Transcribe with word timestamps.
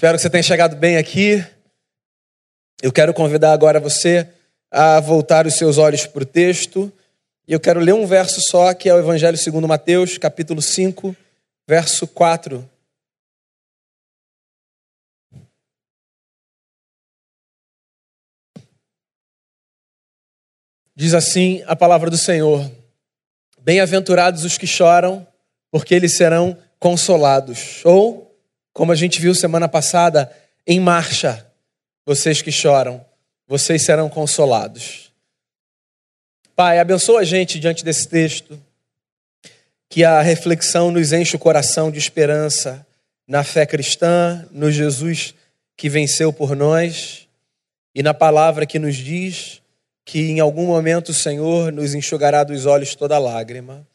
Espero 0.00 0.16
que 0.16 0.22
você 0.22 0.30
tenha 0.30 0.42
chegado 0.42 0.76
bem 0.76 0.96
aqui. 0.96 1.44
Eu 2.80 2.90
quero 2.90 3.12
convidar 3.12 3.52
agora 3.52 3.78
você 3.78 4.26
a 4.70 4.98
voltar 4.98 5.46
os 5.46 5.56
seus 5.56 5.76
olhos 5.76 6.06
para 6.06 6.22
o 6.22 6.26
texto. 6.26 6.90
E 7.46 7.52
eu 7.52 7.60
quero 7.60 7.78
ler 7.80 7.92
um 7.92 8.06
verso 8.06 8.40
só, 8.40 8.72
que 8.72 8.88
é 8.88 8.94
o 8.94 8.98
Evangelho 8.98 9.36
segundo 9.36 9.68
Mateus, 9.68 10.16
capítulo 10.16 10.62
5, 10.62 11.14
verso 11.68 12.06
4. 12.08 12.66
Diz 20.96 21.12
assim 21.12 21.62
a 21.66 21.76
palavra 21.76 22.08
do 22.08 22.16
Senhor: 22.16 22.72
Bem-aventurados 23.60 24.44
os 24.46 24.56
que 24.56 24.66
choram, 24.66 25.28
porque 25.70 25.94
eles 25.94 26.16
serão 26.16 26.56
consolados. 26.78 27.84
Ou 27.84 28.29
como 28.72 28.92
a 28.92 28.94
gente 28.94 29.20
viu 29.20 29.34
semana 29.34 29.68
passada, 29.68 30.30
em 30.66 30.78
marcha, 30.80 31.46
vocês 32.04 32.42
que 32.42 32.52
choram, 32.52 33.04
vocês 33.46 33.82
serão 33.82 34.08
consolados. 34.08 35.10
Pai, 36.54 36.78
abençoa 36.78 37.20
a 37.20 37.24
gente 37.24 37.58
diante 37.58 37.84
desse 37.84 38.08
texto, 38.08 38.60
que 39.88 40.04
a 40.04 40.20
reflexão 40.22 40.90
nos 40.90 41.12
enche 41.12 41.34
o 41.34 41.38
coração 41.38 41.90
de 41.90 41.98
esperança 41.98 42.86
na 43.26 43.42
fé 43.42 43.66
cristã, 43.66 44.46
no 44.50 44.70
Jesus 44.70 45.34
que 45.76 45.88
venceu 45.88 46.32
por 46.32 46.54
nós 46.54 47.26
e 47.94 48.02
na 48.02 48.12
palavra 48.12 48.66
que 48.66 48.78
nos 48.78 48.96
diz 48.96 49.60
que 50.04 50.30
em 50.30 50.40
algum 50.40 50.66
momento 50.66 51.08
o 51.08 51.14
Senhor 51.14 51.72
nos 51.72 51.94
enxugará 51.94 52.44
dos 52.44 52.66
olhos 52.66 52.94
toda 52.94 53.18
lágrima. 53.18 53.86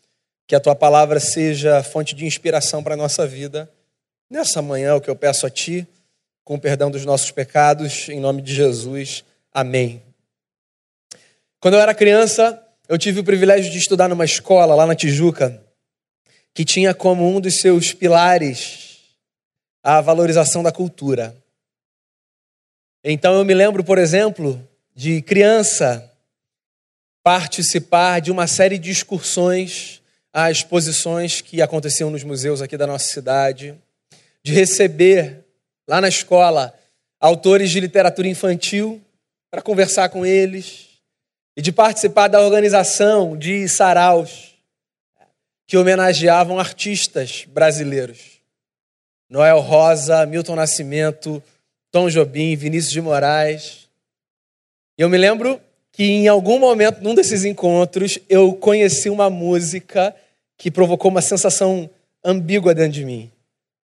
Que 0.48 0.55
a 0.55 0.59
tua 0.59 0.76
palavra 0.76 1.20
seja 1.20 1.84
fonte 1.84 2.16
de 2.16 2.26
inspiração 2.26 2.84
para 2.84 2.94
a 2.94 2.98
nossa 2.98 3.28
vida 3.28 3.70
Nessa 4.30 4.60
manhã, 4.60 4.96
o 4.96 5.02
que 5.02 5.10
eu 5.10 5.16
peço 5.16 5.46
a 5.46 5.50
Ti, 5.50 5.88
com 6.44 6.56
o 6.56 6.60
perdão 6.60 6.90
dos 6.90 7.06
nossos 7.06 7.30
pecados, 7.30 8.10
em 8.10 8.20
nome 8.20 8.42
de 8.42 8.54
Jesus. 8.56 9.24
Amém. 9.54 10.02
Quando 11.59 11.76
eu 11.76 11.80
era 11.80 11.94
criança, 11.94 12.62
eu 12.90 12.98
tive 12.98 13.20
o 13.20 13.23
privilégio 13.23 13.72
de 13.72 13.78
estudar 13.78 14.08
numa 14.08 14.26
escola 14.26 14.73
lá 14.73 14.86
na 14.88 14.95
Tijuca, 14.95 15.64
que 16.56 16.66
tinha 16.66 16.94
como 16.94 17.28
um 17.28 17.40
dos 17.40 17.59
seus 17.59 17.94
pilares 17.94 19.00
a 19.84 20.02
valorização 20.02 20.64
da 20.64 20.72
cultura. 20.72 21.36
Então 23.04 23.36
eu 23.36 23.45
me 23.45 23.54
lembro, 23.54 23.84
por 23.84 24.00
exemplo, 24.00 24.67
de 24.95 25.22
criança 25.22 26.12
participar 27.23 28.22
de 28.22 28.32
uma 28.32 28.48
série 28.48 28.80
de 28.80 28.89
excursões 28.89 30.02
a 30.34 30.52
exposições 30.52 31.39
que 31.39 31.62
aconteciam 31.62 32.10
nos 32.10 32.23
museus 32.23 32.62
aqui 32.62 32.76
da 32.76 32.86
nossa 32.86 33.06
cidade 33.06 33.76
de 34.46 34.54
receber 34.54 35.44
lá 35.90 36.00
na 36.00 36.08
escola 36.08 36.72
autores 37.20 37.72
de 37.72 37.80
literatura 37.80 38.28
infantil 38.28 39.02
para 39.50 39.60
conversar 39.60 40.10
com 40.10 40.24
eles 40.24 41.02
e 41.58 41.64
de 41.64 41.72
participar 41.72 42.28
da 42.28 42.40
organização 42.40 43.36
de 43.36 43.68
saraus 43.68 44.54
que 45.66 45.76
homenageavam 45.76 46.60
artistas 46.60 47.46
brasileiros. 47.48 48.40
Noel 49.28 49.62
Rosa, 49.62 50.28
Milton 50.28 50.56
Nascimento, 50.56 51.42
Tom 51.90 52.08
Jobim, 52.08 52.56
Vinícius 52.56 52.94
de 52.94 53.02
Moraes. 53.02 53.90
E 54.96 55.02
eu 55.02 55.10
me 55.10 55.18
lembro 55.18 55.60
que 55.92 56.04
em 56.04 56.28
algum 56.28 56.60
momento, 56.60 57.02
num 57.02 57.16
desses 57.16 57.46
encontros, 57.46 58.20
eu 58.30 58.54
conheci 58.54 59.10
uma 59.10 59.28
música 59.28 60.16
que 60.56 60.70
provocou 60.70 61.10
uma 61.10 61.23
sensação 61.23 61.90
ambígua 62.23 62.76
dentro 62.76 62.92
de 62.92 63.06
mim. 63.06 63.32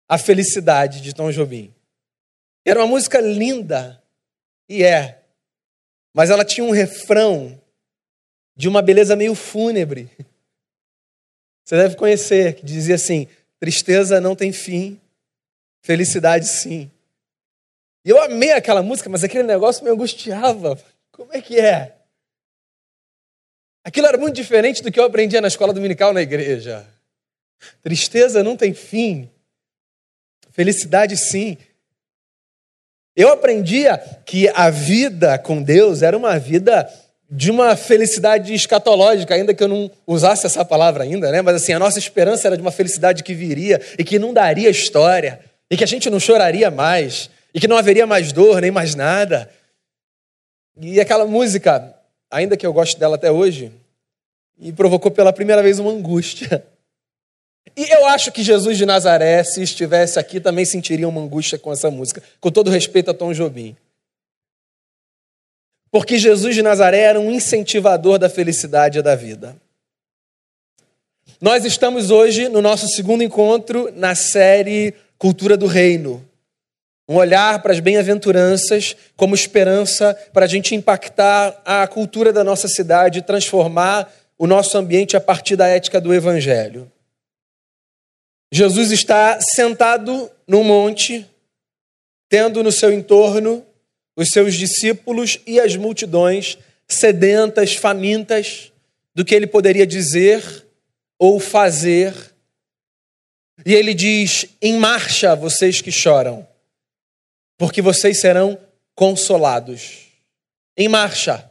A 0.08 0.17
Felicidade, 0.17 1.02
de 1.02 1.14
Tom 1.14 1.31
Jobim. 1.31 1.73
Era 2.64 2.80
uma 2.80 2.88
música 2.88 3.20
linda, 3.20 4.02
e 4.67 4.84
é, 4.84 5.22
mas 6.14 6.30
ela 6.30 6.45
tinha 6.45 6.66
um 6.66 6.72
refrão 6.72 7.61
de 8.56 8.67
uma 8.67 8.81
beleza 8.81 9.16
meio 9.16 9.36
fúnebre. 9.36 10.10
Você 11.64 11.76
deve 11.76 11.95
conhecer, 11.95 12.55
que 12.55 12.65
dizia 12.65 12.95
assim: 12.95 13.27
tristeza 13.60 14.21
não 14.21 14.36
tem 14.36 14.52
fim, 14.52 14.99
felicidade 15.82 16.48
sim. 16.48 16.89
E 18.05 18.10
eu 18.10 18.21
amei 18.21 18.52
aquela 18.52 18.83
música, 18.83 19.10
mas 19.10 19.23
aquele 19.23 19.44
negócio 19.44 19.83
me 19.83 19.89
angustiava. 19.89 20.80
Como 21.11 21.33
é 21.33 21.42
que 21.42 21.60
é? 21.60 21.95
Aquilo 23.83 24.08
era 24.08 24.17
muito 24.17 24.36
diferente 24.36 24.82
do 24.82 24.92
que 24.92 24.99
eu 24.99 25.04
aprendia 25.04 25.42
na 25.42 25.48
escola 25.48 25.73
dominical 25.73 26.14
na 26.14 26.21
igreja. 26.21 26.88
Tristeza 27.82 28.44
não 28.44 28.55
tem 28.55 28.73
fim, 28.73 29.30
Felicidade, 30.55 31.17
sim. 31.17 31.58
Eu 33.14 33.27
aprendia 33.27 33.98
que 34.26 34.48
a 34.55 34.70
vida 34.70 35.38
com 35.38 35.61
Deus 35.61 36.02
era 36.02 36.17
uma 36.17 36.39
vida 36.39 36.89
de 37.30 37.52
uma 37.52 37.76
felicidade 37.76 38.54
escatológica, 38.54 39.36
ainda 39.36 39.54
que 39.54 39.61
eu 39.61 39.67
não 39.67 39.92
usasse 40.08 40.45
essa 40.45 40.64
palavra 40.64 41.04
ainda, 41.04 41.30
né? 41.30 41.42
Mas 41.42 41.55
assim, 41.55 41.73
a 41.73 41.80
nossa 41.80 41.99
esperança 41.99 42.48
era 42.48 42.55
de 42.55 42.61
uma 42.61 42.71
felicidade 42.71 43.21
que 43.21 43.33
viria 43.33 43.82
e 43.99 44.04
que 44.04 44.17
não 44.17 44.33
daria 44.33 44.70
história, 44.70 45.42
e 45.70 45.76
que 45.76 45.83
a 45.83 45.88
gente 45.88 46.10
não 46.10 46.21
choraria 46.21 46.71
mais, 46.71 47.30
e 47.54 47.60
que 47.60 47.67
não 47.67 47.77
haveria 47.77 48.08
mais 48.08 48.32
dor 48.32 48.61
nem 48.61 48.71
mais 48.71 48.95
nada. 48.95 49.49
E 50.80 51.02
aquela 51.02 51.26
música, 51.26 51.94
ainda 52.32 52.55
que 52.55 52.65
eu 52.65 52.71
goste 52.71 52.98
dela 52.98 53.15
até 53.15 53.30
hoje, 53.30 53.73
me 54.58 54.71
provocou 54.71 55.11
pela 55.11 55.33
primeira 55.33 55.61
vez 55.61 55.80
uma 55.80 55.92
angústia. 55.92 56.65
E 57.76 57.89
eu 57.92 58.05
acho 58.05 58.31
que 58.31 58.43
Jesus 58.43 58.77
de 58.77 58.86
Nazaré, 58.86 59.43
se 59.43 59.61
estivesse 59.61 60.20
aqui, 60.20 60.39
também 60.39 60.65
sentiria 60.65 61.08
uma 61.08 61.21
angústia 61.21 61.58
com 61.58 61.71
essa 61.71 61.89
música, 61.89 62.21
com 62.39 62.52
todo 62.52 62.70
respeito 62.70 63.11
a 63.11 63.14
Tom 63.14 63.33
Jobim. 63.33 63.76
Porque 65.92 66.17
Jesus 66.17 66.55
de 66.55 66.61
Nazaré 66.61 66.99
era 66.99 67.20
um 67.20 67.31
incentivador 67.31 68.20
da 68.20 68.30
felicidade 68.30 68.99
e 68.99 69.02
da 69.02 69.15
vida. 69.15 69.55
Nós 71.42 71.65
estamos 71.65 72.11
hoje 72.11 72.49
no 72.49 72.61
nosso 72.61 72.87
segundo 72.87 73.23
encontro 73.23 73.92
na 73.95 74.15
série 74.15 74.93
Cultura 75.17 75.58
do 75.58 75.67
Reino. 75.67 76.26
Um 77.08 77.15
olhar 77.15 77.61
para 77.61 77.71
as 77.71 77.80
bem-aventuranças 77.80 78.95
como 79.15 79.36
esperança 79.36 80.17
para 80.33 80.45
a 80.45 80.47
gente 80.47 80.73
impactar 80.73 81.61
a 81.65 81.86
cultura 81.87 82.33
da 82.33 82.43
nossa 82.43 82.67
cidade 82.67 83.20
e 83.20 83.21
transformar 83.21 84.11
o 84.37 84.47
nosso 84.47 84.77
ambiente 84.77 85.15
a 85.15 85.21
partir 85.21 85.55
da 85.55 85.67
ética 85.67 86.02
do 86.02 86.14
Evangelho. 86.14 86.92
Jesus 88.52 88.92
está 88.92 89.39
sentado 89.42 90.32
num 90.48 90.64
monte, 90.64 91.26
tendo 92.30 92.64
no 92.64 92.72
seu 92.72 92.92
entorno 92.92 93.66
os 94.16 94.30
seus 94.30 94.56
discípulos 94.56 95.39
e 95.45 95.60
as 95.60 95.76
multidões 95.76 96.58
sedentas, 96.88 97.76
famintas 97.76 98.72
do 99.14 99.26
que 99.26 99.33
ele 99.33 99.48
poderia 99.48 99.86
dizer 99.86 100.66
ou 101.17 101.39
fazer. 101.39 102.14
E 103.66 103.73
ele 103.73 103.94
diz: 103.94 104.45
Em 104.62 104.77
marcha, 104.77 105.36
vocês 105.36 105.82
que 105.82 105.92
choram, 105.92 106.48
porque 107.58 107.82
vocês 107.82 108.20
serão 108.20 108.60
consolados. 108.94 110.06
Em 110.77 110.88
marcha. 110.88 111.50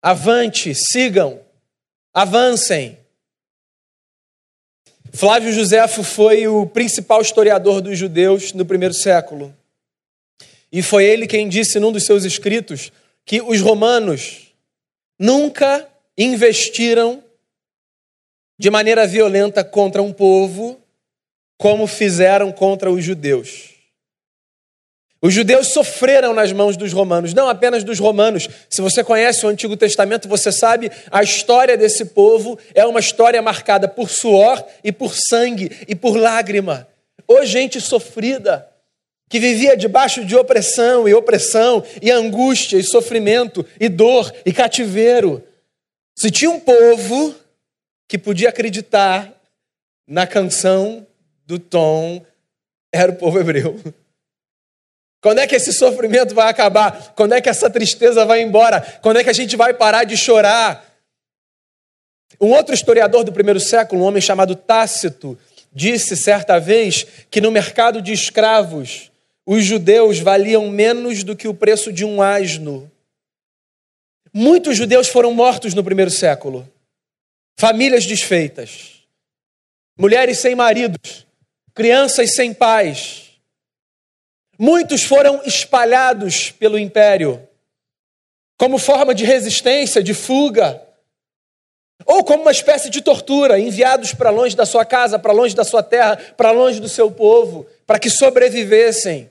Avante, 0.00 0.74
sigam, 0.74 1.40
avancem. 2.14 2.98
Flávio 5.12 5.52
Josefo 5.52 6.02
foi 6.02 6.46
o 6.46 6.66
principal 6.66 7.20
historiador 7.20 7.80
dos 7.80 7.98
judeus 7.98 8.52
no 8.52 8.64
primeiro 8.64 8.94
século. 8.94 9.54
E 10.70 10.82
foi 10.82 11.04
ele 11.04 11.26
quem 11.26 11.48
disse 11.48 11.80
num 11.80 11.92
dos 11.92 12.04
seus 12.04 12.24
escritos 12.24 12.92
que 13.24 13.40
os 13.40 13.60
romanos 13.60 14.52
nunca 15.18 15.88
investiram 16.16 17.22
de 18.58 18.70
maneira 18.70 19.06
violenta 19.06 19.64
contra 19.64 20.02
um 20.02 20.12
povo 20.12 20.80
como 21.56 21.86
fizeram 21.86 22.52
contra 22.52 22.90
os 22.90 23.04
judeus. 23.04 23.77
Os 25.20 25.34
judeus 25.34 25.68
sofreram 25.72 26.32
nas 26.32 26.52
mãos 26.52 26.76
dos 26.76 26.92
romanos, 26.92 27.34
não 27.34 27.48
apenas 27.48 27.82
dos 27.82 27.98
romanos. 27.98 28.48
Se 28.70 28.80
você 28.80 29.02
conhece 29.02 29.44
o 29.44 29.48
Antigo 29.48 29.76
Testamento, 29.76 30.28
você 30.28 30.52
sabe 30.52 30.92
a 31.10 31.22
história 31.22 31.76
desse 31.76 32.04
povo 32.04 32.56
é 32.72 32.86
uma 32.86 33.00
história 33.00 33.42
marcada 33.42 33.88
por 33.88 34.08
suor 34.08 34.64
e 34.84 34.92
por 34.92 35.14
sangue 35.14 35.84
e 35.88 35.94
por 35.94 36.16
lágrima. 36.16 36.86
Ô 37.26 37.44
gente 37.44 37.80
sofrida, 37.80 38.68
que 39.28 39.40
vivia 39.40 39.76
debaixo 39.76 40.24
de 40.24 40.36
opressão 40.36 41.08
e 41.08 41.14
opressão 41.14 41.84
e 42.00 42.12
angústia 42.12 42.78
e 42.78 42.84
sofrimento 42.84 43.66
e 43.78 43.88
dor 43.88 44.32
e 44.46 44.52
cativeiro. 44.52 45.42
Se 46.16 46.30
tinha 46.30 46.50
um 46.50 46.60
povo 46.60 47.34
que 48.06 48.16
podia 48.16 48.50
acreditar 48.50 49.32
na 50.06 50.26
canção 50.26 51.06
do 51.44 51.58
Tom, 51.58 52.24
era 52.92 53.10
o 53.10 53.16
povo 53.16 53.38
hebreu. 53.38 53.78
Quando 55.28 55.40
é 55.40 55.46
que 55.46 55.56
esse 55.56 55.74
sofrimento 55.74 56.34
vai 56.34 56.48
acabar? 56.48 57.12
Quando 57.14 57.34
é 57.34 57.40
que 57.42 57.50
essa 57.50 57.68
tristeza 57.68 58.24
vai 58.24 58.40
embora? 58.40 58.80
Quando 59.02 59.18
é 59.18 59.22
que 59.22 59.28
a 59.28 59.34
gente 59.34 59.58
vai 59.58 59.74
parar 59.74 60.04
de 60.04 60.16
chorar? 60.16 60.82
Um 62.40 62.48
outro 62.52 62.74
historiador 62.74 63.24
do 63.24 63.30
primeiro 63.30 63.60
século, 63.60 64.00
um 64.00 64.06
homem 64.06 64.22
chamado 64.22 64.56
Tácito, 64.56 65.38
disse 65.70 66.16
certa 66.16 66.58
vez 66.58 67.04
que 67.30 67.42
no 67.42 67.50
mercado 67.50 68.00
de 68.00 68.10
escravos, 68.10 69.12
os 69.44 69.62
judeus 69.62 70.18
valiam 70.18 70.70
menos 70.70 71.22
do 71.22 71.36
que 71.36 71.46
o 71.46 71.52
preço 71.52 71.92
de 71.92 72.06
um 72.06 72.22
asno. 72.22 72.90
Muitos 74.32 74.78
judeus 74.78 75.08
foram 75.08 75.34
mortos 75.34 75.74
no 75.74 75.84
primeiro 75.84 76.10
século. 76.10 76.66
Famílias 77.58 78.06
desfeitas, 78.06 79.02
mulheres 79.94 80.38
sem 80.38 80.54
maridos, 80.54 81.26
crianças 81.74 82.34
sem 82.34 82.54
pais. 82.54 83.27
Muitos 84.58 85.04
foram 85.04 85.42
espalhados 85.44 86.50
pelo 86.50 86.78
império 86.78 87.48
como 88.58 88.76
forma 88.76 89.14
de 89.14 89.24
resistência, 89.24 90.02
de 90.02 90.12
fuga, 90.12 90.82
ou 92.04 92.24
como 92.24 92.42
uma 92.42 92.50
espécie 92.50 92.90
de 92.90 93.00
tortura, 93.00 93.58
enviados 93.58 94.12
para 94.12 94.30
longe 94.30 94.56
da 94.56 94.66
sua 94.66 94.84
casa, 94.84 95.16
para 95.16 95.32
longe 95.32 95.54
da 95.54 95.62
sua 95.62 95.82
terra, 95.82 96.16
para 96.36 96.50
longe 96.50 96.80
do 96.80 96.88
seu 96.88 97.08
povo, 97.10 97.66
para 97.86 98.00
que 98.00 98.10
sobrevivessem. 98.10 99.30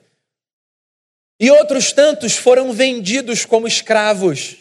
E 1.39 1.51
outros 1.51 1.91
tantos 1.91 2.37
foram 2.37 2.71
vendidos 2.71 3.45
como 3.45 3.67
escravos. 3.67 4.57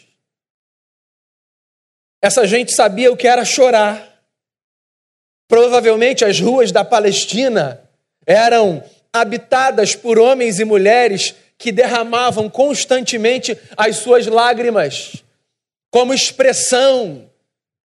Essa 2.21 2.45
gente 2.45 2.73
sabia 2.73 3.11
o 3.11 3.17
que 3.17 3.27
era 3.27 3.45
chorar. 3.45 4.21
Provavelmente 5.47 6.25
as 6.25 6.39
ruas 6.39 6.71
da 6.73 6.83
Palestina 6.83 7.81
eram 8.25 8.83
habitadas 9.11 9.95
por 9.95 10.19
homens 10.19 10.59
e 10.59 10.65
mulheres 10.65 11.35
que 11.57 11.71
derramavam 11.71 12.49
constantemente 12.49 13.57
as 13.75 13.97
suas 13.97 14.27
lágrimas, 14.27 15.23
como 15.89 16.13
expressão 16.13 17.29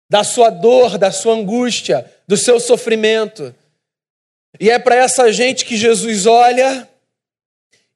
da 0.09 0.23
sua 0.23 0.49
dor, 0.49 0.97
da 0.97 1.11
sua 1.11 1.35
angústia, 1.35 2.11
do 2.27 2.35
seu 2.35 2.59
sofrimento. 2.59 3.55
E 4.59 4.69
é 4.69 4.79
para 4.79 4.95
essa 4.95 5.31
gente 5.31 5.63
que 5.63 5.77
Jesus 5.77 6.25
olha 6.25 6.89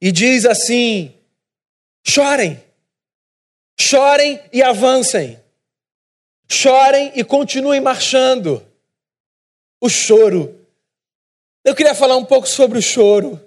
e 0.00 0.12
diz 0.12 0.44
assim: 0.44 1.12
chorem, 2.06 2.62
chorem 3.78 4.40
e 4.52 4.62
avancem, 4.62 5.40
chorem 6.48 7.10
e 7.16 7.24
continuem 7.24 7.80
marchando. 7.80 8.64
O 9.80 9.88
choro. 9.88 10.63
Eu 11.64 11.74
queria 11.74 11.94
falar 11.94 12.16
um 12.16 12.24
pouco 12.24 12.46
sobre 12.46 12.78
o 12.78 12.82
choro. 12.82 13.40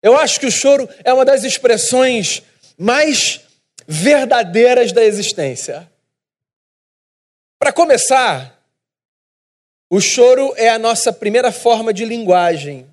Eu 0.00 0.16
acho 0.16 0.38
que 0.38 0.46
o 0.46 0.50
choro 0.50 0.88
é 1.02 1.12
uma 1.12 1.24
das 1.24 1.42
expressões 1.42 2.42
mais 2.78 3.40
verdadeiras 3.86 4.92
da 4.92 5.04
existência. 5.04 5.90
Para 7.58 7.72
começar, 7.72 8.62
o 9.90 10.00
choro 10.00 10.54
é 10.56 10.68
a 10.68 10.78
nossa 10.78 11.12
primeira 11.12 11.50
forma 11.50 11.92
de 11.92 12.04
linguagem. 12.04 12.88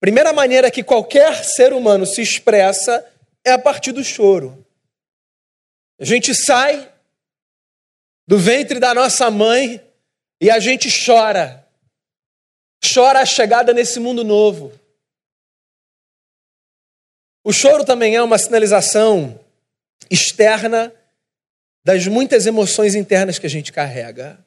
Primeira 0.00 0.32
maneira 0.32 0.70
que 0.70 0.84
qualquer 0.84 1.44
ser 1.44 1.72
humano 1.72 2.06
se 2.06 2.22
expressa 2.22 3.04
é 3.44 3.50
a 3.50 3.58
partir 3.58 3.90
do 3.90 4.04
choro. 4.04 4.64
A 5.98 6.04
gente 6.04 6.32
sai 6.32 6.92
do 8.28 8.38
ventre 8.38 8.78
da 8.78 8.94
nossa 8.94 9.28
mãe 9.30 9.84
e 10.40 10.48
a 10.48 10.60
gente 10.60 10.88
chora. 11.04 11.67
Chora 12.82 13.20
a 13.20 13.26
chegada 13.26 13.72
nesse 13.72 13.98
mundo 13.98 14.24
novo. 14.24 14.72
O 17.44 17.52
choro 17.52 17.84
também 17.84 18.14
é 18.14 18.22
uma 18.22 18.38
sinalização 18.38 19.38
externa 20.10 20.92
das 21.84 22.06
muitas 22.06 22.46
emoções 22.46 22.94
internas 22.94 23.38
que 23.38 23.46
a 23.46 23.50
gente 23.50 23.72
carrega. 23.72 24.38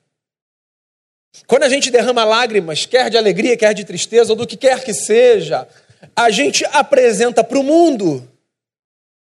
Quando 1.48 1.64
a 1.64 1.70
gente 1.70 1.90
derrama 1.90 2.24
lágrimas, 2.24 2.86
quer 2.86 3.10
de 3.10 3.18
alegria, 3.18 3.58
quer 3.58 3.74
de 3.74 3.86
tristeza, 3.86 4.32
ou 4.32 4.36
do 4.36 4.46
que 4.46 4.58
quer 4.58 4.84
que 4.84 4.94
seja, 4.94 5.68
a 6.16 6.30
gente 6.30 6.66
apresenta 6.66 7.44
para 7.44 7.58
o 7.58 7.64
mundo 7.64 8.30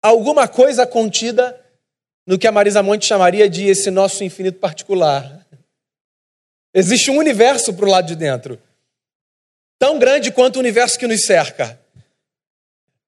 alguma 0.01 0.47
coisa 0.47 0.85
contida 0.85 1.59
no 2.27 2.37
que 2.37 2.47
a 2.47 2.51
Marisa 2.51 2.83
Monte 2.83 3.05
chamaria 3.05 3.49
de 3.49 3.65
esse 3.67 3.89
nosso 3.89 4.23
infinito 4.23 4.59
particular. 4.59 5.45
Existe 6.73 7.11
um 7.11 7.17
universo 7.17 7.73
para 7.73 7.85
o 7.85 7.89
lado 7.89 8.07
de 8.07 8.15
dentro, 8.15 8.61
tão 9.83 9.99
grande 9.99 10.31
quanto 10.31 10.55
o 10.55 10.59
universo 10.59 10.97
que 10.97 11.05
nos 11.05 11.25
cerca. 11.25 11.77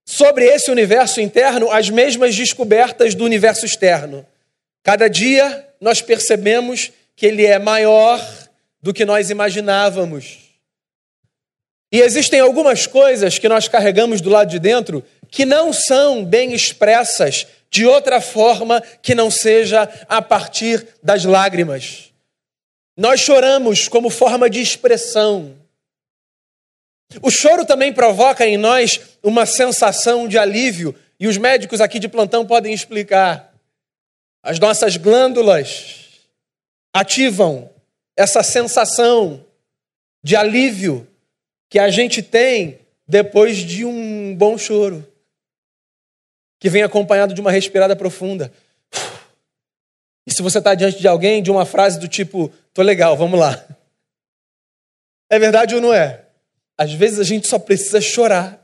Sobre 0.06 0.44
esse 0.44 0.69
universo 0.69 1.22
interno, 1.22 1.72
as 1.72 1.89
mesmas 1.89 2.36
descobertas 2.36 3.16
do 3.16 3.24
universo 3.24 3.66
externo. 3.66 4.27
Cada 4.83 5.07
dia 5.07 5.69
nós 5.80 6.01
percebemos 6.01 6.92
que 7.16 7.27
ele 7.27 7.45
é 7.45 7.57
maior 7.57 8.22
do 8.81 8.94
que 8.94 9.06
nós 9.06 9.30
imaginávamos. 9.30 10.50
E 11.94 12.01
existem 12.01 12.42
algumas 12.42 12.86
coisas 12.86 13.39
que 13.39 13.48
nós 13.48 13.69
carregamos 13.69 14.19
do 14.19 14.30
lado 14.30 14.50
de 14.50 14.60
dentro 14.60 15.01
que 15.31 15.45
não 15.45 15.71
são 15.71 16.25
bem 16.25 16.54
expressas 16.54 17.48
de 17.71 17.86
outra 17.86 18.19
forma 18.19 18.83
que 19.01 19.16
não 19.16 19.31
seja 19.31 19.89
a 20.10 20.21
partir 20.21 20.86
das 21.01 21.24
lágrimas. 21.24 22.12
Nós 22.98 23.21
choramos 23.21 23.88
como 23.88 24.10
forma 24.10 24.50
de 24.50 24.60
expressão. 24.60 25.63
O 27.22 27.30
choro 27.30 27.66
também 27.66 27.94
provoca 27.94 28.46
em 28.46 28.57
nós 28.57 29.00
uma 29.22 29.46
sensação 29.46 30.28
de 30.28 30.38
alívio, 30.38 30.96
e 31.19 31.28
os 31.28 31.38
médicos 31.38 31.80
aqui 31.81 32.00
de 32.00 32.07
plantão 32.07 32.46
podem 32.46 32.74
explicar. 32.74 33.54
As 34.44 34.60
nossas 34.60 34.98
glândulas 34.98 36.28
ativam 36.94 37.69
essa 38.16 38.44
sensação 38.44 39.46
de 40.24 40.36
alívio 40.36 41.07
que 41.69 41.80
a 41.80 41.90
gente 41.90 42.22
tem 42.22 42.80
depois 43.07 43.57
de 43.57 43.86
um 43.86 44.36
bom 44.36 44.57
choro, 44.57 45.07
que 46.60 46.69
vem 46.69 46.84
acompanhado 46.84 47.34
de 47.34 47.42
uma 47.42 47.52
respirada 47.52 47.96
profunda. 47.96 48.52
E 50.28 50.34
se 50.34 50.42
você 50.42 50.57
está 50.57 50.74
diante 50.74 51.00
de 51.00 51.07
alguém, 51.07 51.44
de 51.44 51.52
uma 51.52 51.66
frase 51.66 52.00
do 52.00 52.07
tipo, 52.07 52.52
tô 52.74 52.81
legal, 52.81 53.16
vamos 53.16 53.40
lá. 53.40 53.63
É 55.30 55.38
verdade 55.38 55.75
ou 55.75 55.81
não 55.81 55.94
é? 55.94 56.25
Às 56.77 56.94
vezes 56.94 57.19
a 57.19 57.24
gente 57.24 57.48
só 57.48 57.57
precisa 57.57 58.01
chorar. 58.01 58.62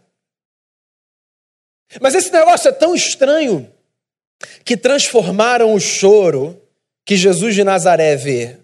Mas 1.99 2.15
esse 2.15 2.31
negócio 2.31 2.69
é 2.69 2.71
tão 2.71 2.95
estranho 2.95 3.71
que 4.63 4.77
transformaram 4.77 5.73
o 5.73 5.79
choro 5.79 6.61
que 7.05 7.15
Jesus 7.17 7.55
de 7.55 7.63
Nazaré 7.63 8.15
vê 8.15 8.57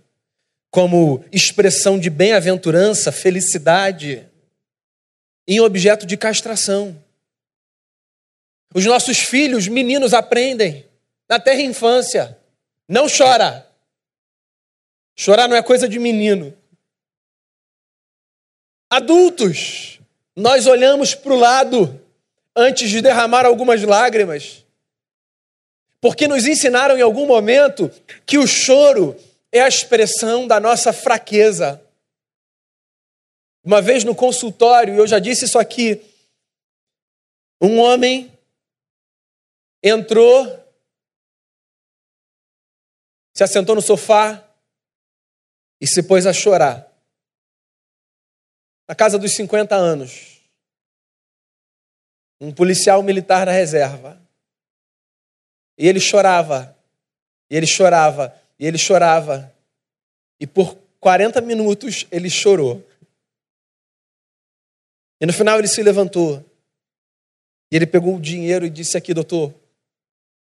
como 0.70 1.24
expressão 1.32 2.00
de 2.00 2.10
bem-aventurança, 2.10 3.12
felicidade, 3.12 4.28
em 5.48 5.60
objeto 5.60 6.06
de 6.06 6.18
castração. 6.18 7.02
Os 8.74 8.86
nossos 8.86 9.20
filhos, 9.20 9.68
meninos, 9.68 10.14
aprendem 10.14 10.86
na 11.28 11.40
terra 11.40 11.62
infância. 11.62 12.38
Não 12.88 13.08
chora. 13.10 13.68
Chorar 15.16 15.48
não 15.48 15.56
é 15.56 15.64
coisa 15.64 15.88
de 15.88 15.98
menino. 15.98 16.56
Adultos, 18.90 20.00
nós 20.34 20.66
olhamos 20.66 21.14
para 21.14 21.34
o 21.34 21.38
lado 21.38 22.02
antes 22.56 22.90
de 22.90 23.02
derramar 23.02 23.46
algumas 23.46 23.84
lágrimas, 23.84 24.66
porque 26.00 26.28
nos 26.28 26.48
ensinaram 26.48 26.98
em 26.98 27.02
algum 27.02 27.26
momento 27.26 27.90
que 28.26 28.38
o 28.38 28.48
choro 28.48 29.16
é 29.52 29.62
a 29.62 29.68
expressão 29.68 30.48
da 30.48 30.60
nossa 30.60 30.94
fraqueza. 30.94 31.84
Uma 33.62 33.82
vez 33.82 34.06
no 34.06 34.16
consultório, 34.16 34.96
eu 34.96 35.06
já 35.06 35.20
disse 35.20 35.44
isso 35.44 35.60
aqui, 35.60 36.02
um 37.60 37.80
homem 37.80 38.32
entrou, 39.84 40.46
se 43.34 43.44
assentou 43.44 43.76
no 43.76 43.82
sofá 43.82 44.42
e 45.82 45.86
se 45.86 46.02
pôs 46.02 46.26
a 46.26 46.32
chorar 46.32 46.87
na 48.88 48.96
casa 48.96 49.18
dos 49.20 49.34
50 49.36 49.76
anos. 49.76 50.42
Um 52.40 52.54
policial 52.54 53.04
militar 53.04 53.46
na 53.46 53.52
reserva. 53.52 54.22
E 55.78 55.88
ele 55.88 56.00
chorava, 56.00 56.76
e 57.50 57.56
ele 57.56 57.68
chorava, 57.68 58.36
e 58.58 58.66
ele 58.66 58.78
chorava. 58.78 59.54
E 60.40 60.48
por 60.48 60.76
40 61.00 61.42
minutos 61.42 62.08
ele 62.12 62.30
chorou. 62.30 62.84
E 65.20 65.26
no 65.26 65.34
final 65.34 65.60
ele 65.60 65.68
se 65.68 65.82
levantou. 65.84 66.44
E 67.72 67.76
ele 67.76 67.86
pegou 67.86 68.16
o 68.16 68.22
dinheiro 68.22 68.66
e 68.66 68.70
disse 68.70 68.98
aqui, 68.98 69.14
doutor, 69.14 69.54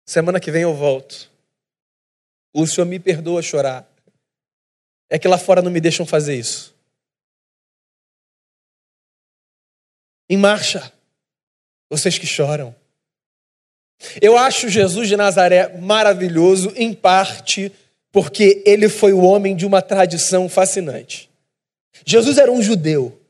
semana 0.06 0.40
que 0.40 0.50
vem 0.50 0.62
eu 0.62 0.74
volto. 0.74 1.30
O 2.54 2.66
senhor 2.66 2.86
me 2.86 2.98
perdoa 2.98 3.42
chorar. 3.42 3.88
É 5.10 5.18
que 5.18 5.28
lá 5.28 5.38
fora 5.38 5.60
não 5.60 5.70
me 5.70 5.80
deixam 5.80 6.06
fazer 6.06 6.36
isso. 6.36 6.74
Em 10.32 10.36
marcha. 10.38 10.90
Vocês 11.90 12.16
que 12.16 12.26
choram. 12.26 12.74
Eu 14.18 14.38
acho 14.38 14.70
Jesus 14.70 15.06
de 15.06 15.14
Nazaré 15.14 15.76
maravilhoso, 15.78 16.72
em 16.74 16.94
parte, 16.94 17.70
porque 18.10 18.62
ele 18.64 18.88
foi 18.88 19.12
o 19.12 19.20
homem 19.20 19.54
de 19.54 19.66
uma 19.66 19.82
tradição 19.82 20.48
fascinante. 20.48 21.28
Jesus 22.06 22.38
era 22.38 22.50
um 22.50 22.62
judeu. 22.62 23.20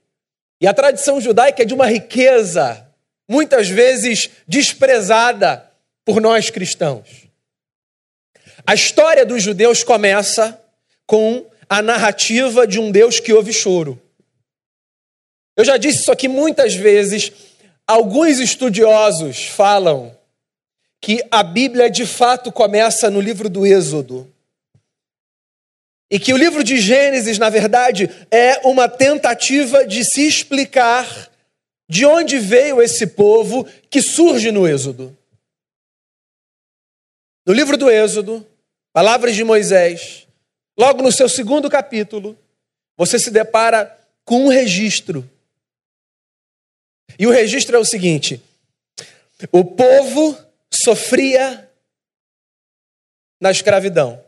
E 0.61 0.67
a 0.69 0.73
tradição 0.73 1.21
judaica 1.21 1.63
é 1.63 1.67
de 1.67 1.75
uma 1.75 1.89
riqueza, 1.89 2.87
muitas 3.29 3.69
vezes 3.69 4.31
desprezada 4.47 5.69
por 6.05 6.21
nós 6.21 6.51
cristãos. 6.51 7.27
A 8.65 8.75
história 8.75 9.27
dos 9.27 9.43
judeus 9.43 9.83
começa 9.83 10.57
com 11.05 11.45
a 11.69 11.83
narrativa 11.83 12.65
de 12.65 12.79
um 12.79 12.93
Deus 12.93 13.19
que 13.19 13.33
ouve 13.33 13.53
choro. 13.53 14.01
Eu 15.57 15.65
já 15.65 15.77
disse 15.77 16.01
isso 16.01 16.13
aqui 16.13 16.29
muitas 16.29 16.75
vezes. 16.75 17.33
Alguns 17.87 18.39
estudiosos 18.39 19.47
falam 19.47 20.17
que 21.01 21.23
a 21.31 21.43
Bíblia 21.43 21.91
de 21.91 22.07
fato 22.07 22.53
começa 22.53 23.11
no 23.11 23.21
livro 23.21 23.49
do 23.49 23.67
Êxodo. 23.67 24.33
E 26.11 26.19
que 26.19 26.33
o 26.33 26.37
livro 26.37 26.63
de 26.63 26.79
Gênesis, 26.79 27.39
na 27.39 27.49
verdade, 27.49 28.09
é 28.31 28.67
uma 28.67 28.89
tentativa 28.89 29.87
de 29.87 30.05
se 30.05 30.27
explicar 30.27 31.31
de 31.89 32.07
onde 32.07 32.39
veio 32.39 32.81
esse 32.81 33.07
povo 33.07 33.67
que 33.91 34.01
surge 34.01 34.53
no 34.53 34.67
Êxodo. 34.67 35.17
No 37.45 37.53
livro 37.53 37.77
do 37.77 37.91
Êxodo, 37.91 38.47
Palavras 38.93 39.35
de 39.35 39.43
Moisés, 39.43 40.29
logo 40.79 41.03
no 41.03 41.11
seu 41.11 41.29
segundo 41.29 41.71
capítulo, 41.71 42.39
você 42.97 43.19
se 43.19 43.31
depara 43.31 43.99
com 44.25 44.45
um 44.45 44.49
registro. 44.49 45.29
E 47.19 47.27
o 47.27 47.31
registro 47.31 47.77
é 47.77 47.79
o 47.79 47.85
seguinte: 47.85 48.43
o 49.51 49.65
povo 49.65 50.37
sofria 50.73 51.71
na 53.41 53.51
escravidão. 53.51 54.23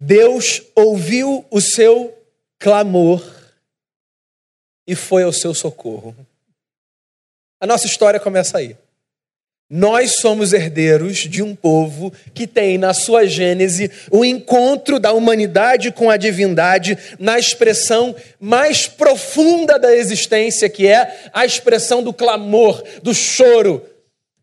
Deus 0.00 0.62
ouviu 0.76 1.44
o 1.50 1.60
seu 1.60 2.16
clamor 2.58 3.20
e 4.86 4.94
foi 4.94 5.24
ao 5.24 5.32
seu 5.32 5.54
socorro. 5.54 6.14
A 7.60 7.66
nossa 7.66 7.86
história 7.86 8.20
começa 8.20 8.58
aí. 8.58 8.76
Nós 9.70 10.16
somos 10.16 10.54
herdeiros 10.54 11.18
de 11.18 11.42
um 11.42 11.54
povo 11.54 12.10
que 12.32 12.46
tem 12.46 12.78
na 12.78 12.94
sua 12.94 13.26
gênese 13.26 13.90
o 14.10 14.24
encontro 14.24 14.98
da 14.98 15.12
humanidade 15.12 15.92
com 15.92 16.08
a 16.08 16.16
divindade 16.16 16.96
na 17.18 17.38
expressão 17.38 18.16
mais 18.40 18.88
profunda 18.88 19.78
da 19.78 19.94
existência, 19.94 20.70
que 20.70 20.86
é 20.86 21.28
a 21.34 21.44
expressão 21.44 22.02
do 22.02 22.14
clamor, 22.14 22.82
do 23.02 23.12
choro. 23.12 23.84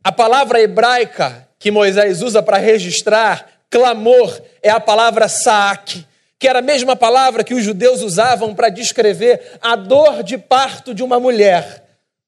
A 0.03 0.11
palavra 0.11 0.61
hebraica 0.61 1.47
que 1.57 1.71
Moisés 1.71 2.21
usa 2.21 2.43
para 2.43 2.57
registrar 2.57 3.49
clamor 3.67 4.39
é 4.61 4.69
a 4.69 4.79
palavra 4.79 5.27
saak, 5.27 6.05
que 6.37 6.47
era 6.47 6.59
a 6.59 6.61
mesma 6.61 6.95
palavra 6.95 7.43
que 7.43 7.55
os 7.55 7.63
judeus 7.63 8.03
usavam 8.03 8.53
para 8.53 8.69
descrever 8.69 9.41
a 9.59 9.75
dor 9.75 10.21
de 10.21 10.37
parto 10.37 10.93
de 10.93 11.01
uma 11.01 11.19
mulher, 11.19 11.83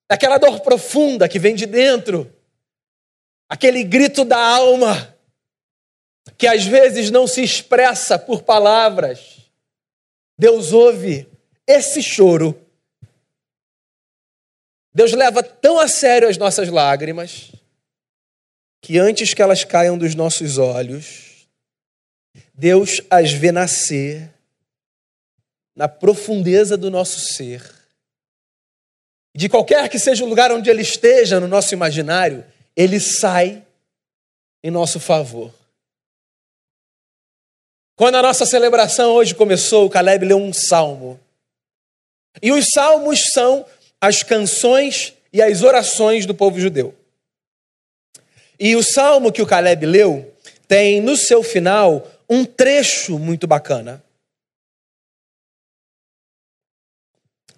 aquela 0.09 0.39
dor 0.39 0.61
profunda 0.61 1.29
que 1.29 1.37
vem 1.37 1.53
de 1.53 1.67
dentro 1.67 2.33
aquele 3.49 3.83
grito 3.83 4.25
da 4.25 4.37
alma, 4.37 5.15
que 6.37 6.47
às 6.47 6.65
vezes 6.65 7.09
não 7.09 7.25
se 7.27 7.41
expressa 7.41 8.19
por 8.19 8.43
palavras. 8.43 9.49
Deus 10.37 10.73
ouve 10.73 11.27
esse 11.65 12.01
choro. 12.03 12.59
Deus 14.93 15.13
leva 15.13 15.43
tão 15.43 15.79
a 15.79 15.87
sério 15.87 16.27
as 16.27 16.37
nossas 16.37 16.69
lágrimas, 16.69 17.51
que 18.81 18.97
antes 18.97 19.33
que 19.33 19.41
elas 19.41 19.63
caiam 19.63 19.97
dos 19.97 20.15
nossos 20.15 20.57
olhos, 20.57 21.47
Deus 22.53 23.01
as 23.09 23.31
vê 23.31 23.51
nascer 23.51 24.33
na 25.75 25.87
profundeza 25.87 26.75
do 26.75 26.89
nosso 26.89 27.19
ser. 27.19 27.63
De 29.35 29.47
qualquer 29.47 29.87
que 29.89 29.99
seja 29.99 30.25
o 30.25 30.27
lugar 30.27 30.51
onde 30.51 30.67
ele 30.67 30.81
esteja 30.81 31.39
no 31.39 31.47
nosso 31.47 31.71
imaginário, 31.75 32.43
ele 32.77 32.99
sai 32.99 33.65
em 34.63 34.69
nosso 34.69 34.99
favor. 34.99 35.51
Quando 37.95 38.15
a 38.15 38.21
nossa 38.21 38.45
celebração 38.45 39.13
hoje 39.13 39.33
começou, 39.33 39.87
o 39.87 39.89
Caleb 39.89 40.23
leu 40.23 40.37
um 40.37 40.53
salmo. 40.53 41.19
E 42.39 42.51
os 42.51 42.67
salmos 42.71 43.31
são 43.33 43.65
as 43.99 44.21
canções 44.21 45.15
e 45.33 45.41
as 45.41 45.63
orações 45.63 46.27
do 46.27 46.35
povo 46.35 46.59
judeu. 46.59 46.95
E 48.59 48.75
o 48.75 48.83
salmo 48.83 49.31
que 49.31 49.41
o 49.41 49.47
Caleb 49.47 49.83
leu 49.87 50.31
tem 50.67 51.01
no 51.01 51.17
seu 51.17 51.41
final 51.41 52.07
um 52.29 52.45
trecho 52.45 53.17
muito 53.17 53.47
bacana. 53.47 54.03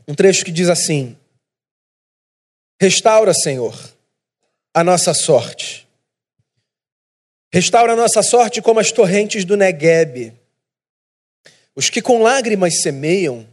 Um 0.07 0.15
trecho 0.15 0.45
que 0.45 0.51
diz 0.51 0.69
assim: 0.69 1.17
Restaura, 2.81 3.33
Senhor, 3.33 3.75
a 4.79 4.83
nossa 4.83 5.13
sorte. 5.13 5.85
Restaura 7.51 7.91
a 7.91 7.95
nossa 7.97 8.23
sorte 8.23 8.61
como 8.61 8.79
as 8.79 8.93
torrentes 8.93 9.43
do 9.43 9.57
Negueb. 9.57 10.33
Os 11.75 11.89
que 11.89 12.01
com 12.01 12.23
lágrimas 12.23 12.81
semeiam, 12.81 13.45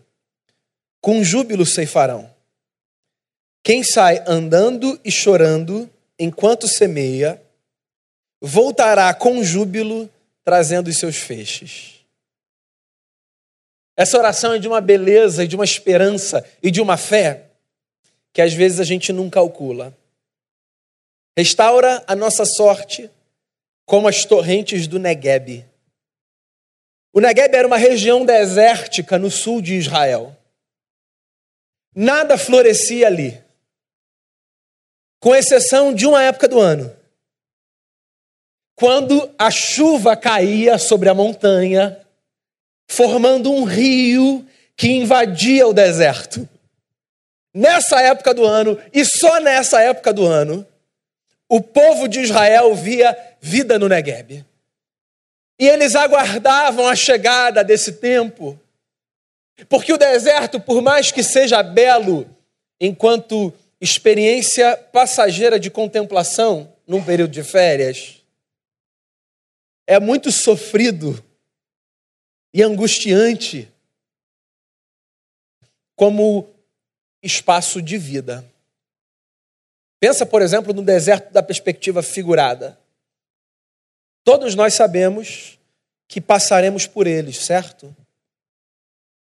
com 1.00 1.24
júbilo 1.24 1.66
ceifarão. 1.66 2.32
Quem 3.64 3.82
sai 3.82 4.22
andando 4.24 5.00
e 5.04 5.10
chorando 5.10 5.90
enquanto 6.16 6.68
semeia, 6.68 7.42
voltará 8.40 9.12
com 9.12 9.42
júbilo 9.42 10.08
trazendo 10.44 10.86
os 10.86 10.96
seus 10.96 11.16
feixes. 11.16 12.04
Essa 13.96 14.16
oração 14.16 14.52
é 14.52 14.60
de 14.60 14.68
uma 14.68 14.80
beleza 14.80 15.42
e 15.42 15.48
de 15.48 15.56
uma 15.56 15.64
esperança 15.64 16.48
e 16.62 16.70
de 16.70 16.80
uma 16.80 16.96
fé 16.96 17.46
que 18.32 18.40
às 18.40 18.52
vezes 18.52 18.78
a 18.78 18.84
gente 18.84 19.12
não 19.12 19.28
calcula. 19.28 19.92
Restaura 21.36 22.02
a 22.06 22.16
nossa 22.16 22.46
sorte 22.46 23.10
como 23.84 24.08
as 24.08 24.24
torrentes 24.24 24.86
do 24.86 24.98
Negueb. 24.98 25.66
O 27.12 27.20
Negueb 27.20 27.54
era 27.54 27.66
uma 27.66 27.76
região 27.76 28.24
desértica 28.24 29.18
no 29.18 29.30
sul 29.30 29.60
de 29.60 29.74
Israel. 29.74 30.36
Nada 31.94 32.36
florescia 32.36 33.06
ali, 33.06 33.42
com 35.20 35.34
exceção 35.34 35.94
de 35.94 36.06
uma 36.06 36.22
época 36.22 36.48
do 36.48 36.60
ano. 36.60 36.94
Quando 38.74 39.34
a 39.38 39.50
chuva 39.50 40.16
caía 40.16 40.78
sobre 40.78 41.08
a 41.08 41.14
montanha, 41.14 41.98
formando 42.86 43.50
um 43.50 43.64
rio 43.64 44.46
que 44.76 44.88
invadia 44.88 45.66
o 45.66 45.72
deserto. 45.72 46.46
Nessa 47.54 48.02
época 48.02 48.34
do 48.34 48.44
ano, 48.44 48.78
e 48.92 49.04
só 49.04 49.40
nessa 49.40 49.80
época 49.80 50.12
do 50.12 50.26
ano, 50.26 50.66
o 51.48 51.60
povo 51.60 52.08
de 52.08 52.20
Israel 52.20 52.74
via 52.74 53.16
vida 53.40 53.78
no 53.78 53.88
Negueb. 53.88 54.44
E 55.58 55.66
eles 55.68 55.94
aguardavam 55.94 56.88
a 56.88 56.94
chegada 56.94 57.64
desse 57.64 57.92
tempo. 57.92 58.58
Porque 59.68 59.92
o 59.92 59.98
deserto, 59.98 60.60
por 60.60 60.82
mais 60.82 61.10
que 61.10 61.22
seja 61.22 61.62
belo, 61.62 62.28
enquanto 62.80 63.52
experiência 63.80 64.76
passageira 64.76 65.58
de 65.58 65.70
contemplação 65.70 66.72
num 66.86 67.02
período 67.02 67.30
de 67.30 67.42
férias, 67.42 68.22
é 69.86 69.98
muito 70.00 70.30
sofrido 70.32 71.22
e 72.52 72.62
angustiante 72.62 73.72
como 75.94 76.48
espaço 77.22 77.80
de 77.80 77.96
vida. 77.96 78.44
Pensa, 80.06 80.24
por 80.24 80.40
exemplo, 80.40 80.72
no 80.72 80.82
deserto 80.82 81.32
da 81.32 81.42
perspectiva 81.42 82.00
figurada. 82.00 82.78
Todos 84.22 84.54
nós 84.54 84.72
sabemos 84.72 85.58
que 86.06 86.20
passaremos 86.20 86.86
por 86.86 87.08
eles, 87.08 87.38
certo? 87.38 87.92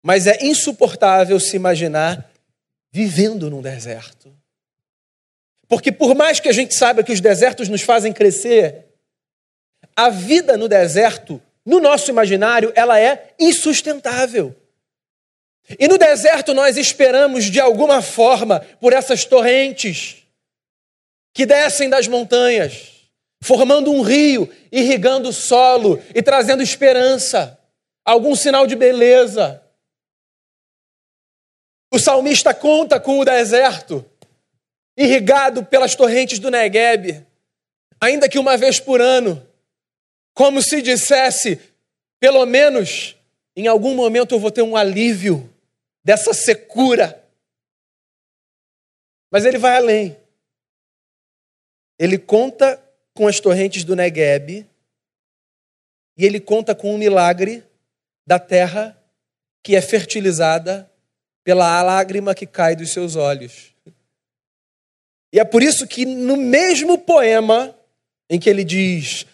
Mas 0.02 0.28
é 0.28 0.46
insuportável 0.46 1.38
se 1.42 1.58
imaginar 1.58 2.32
vivendo 2.90 3.50
num 3.50 3.62
deserto. 3.62 4.34
Porque 5.68 5.92
por 5.92 6.16
mais 6.16 6.40
que 6.40 6.48
a 6.48 6.54
gente 6.54 6.74
saiba 6.74 7.04
que 7.04 7.12
os 7.12 7.20
desertos 7.20 7.68
nos 7.68 7.82
fazem 7.82 8.14
crescer, 8.14 8.86
a 9.94 10.10
vida 10.10 10.56
no 10.56 10.70
deserto, 10.70 11.42
no 11.66 11.82
nosso 11.82 12.10
imaginário, 12.10 12.72
ela 12.78 12.98
é 12.98 13.34
insustentável. 13.38 14.56
E 15.78 15.90
no 15.90 15.98
deserto 15.98 16.54
nós 16.54 16.78
esperamos 16.78 17.52
de 17.52 17.60
alguma 17.60 18.02
forma 18.02 18.62
por 18.80 18.94
essas 18.94 19.26
torrentes 19.26 20.21
que 21.34 21.46
descem 21.46 21.90
das 21.90 22.08
montanhas, 22.08 23.10
formando 23.44 23.92
um 23.92 24.02
rio, 24.02 24.50
irrigando 24.72 25.30
o 25.30 25.34
solo 25.34 26.02
e 26.14 26.22
trazendo 26.22 26.62
esperança, 26.62 27.60
algum 28.06 28.36
sinal 28.36 28.68
de 28.68 28.76
beleza. 28.76 29.64
O 31.94 32.00
salmista 32.00 32.54
conta 32.54 33.00
com 33.00 33.20
o 33.20 33.26
deserto, 33.26 34.06
irrigado 34.98 35.66
pelas 35.66 35.96
torrentes 35.96 36.40
do 36.40 36.52
Negueb, 36.52 37.26
ainda 38.00 38.30
que 38.30 38.40
uma 38.40 38.58
vez 38.58 38.80
por 38.80 39.02
ano, 39.02 39.46
como 40.34 40.62
se 40.62 40.82
dissesse, 40.82 41.60
pelo 42.20 42.46
menos 42.46 43.16
em 43.56 43.68
algum 43.68 43.94
momento 43.94 44.36
eu 44.36 44.40
vou 44.40 44.52
ter 44.52 44.62
um 44.62 44.76
alívio 44.76 45.52
dessa 46.04 46.34
secura. 46.34 47.22
Mas 49.32 49.46
ele 49.46 49.58
vai 49.58 49.78
além. 49.78 50.21
Ele 52.02 52.18
conta 52.18 52.84
com 53.14 53.28
as 53.28 53.40
torrentes 53.40 53.84
do 53.84 53.96
Negueb 53.96 54.68
e 56.18 56.26
ele 56.26 56.40
conta 56.40 56.74
com 56.74 56.96
o 56.96 56.98
milagre 56.98 57.64
da 58.26 58.40
terra 58.40 59.00
que 59.64 59.76
é 59.76 59.82
fertilizada 59.84 60.92
pela 61.44 61.80
lágrima 61.84 62.34
que 62.34 62.48
cai 62.48 62.76
dos 62.76 62.90
seus 62.90 63.16
olhos. 63.16 63.76
E 65.32 65.40
é 65.40 65.46
por 65.46 65.62
isso 65.62 65.86
que 65.86 66.04
no 66.04 66.36
mesmo 66.36 66.98
poema 66.98 67.78
em 68.28 68.40
que 68.40 68.50
ele 68.50 68.64
diz: 68.64 69.28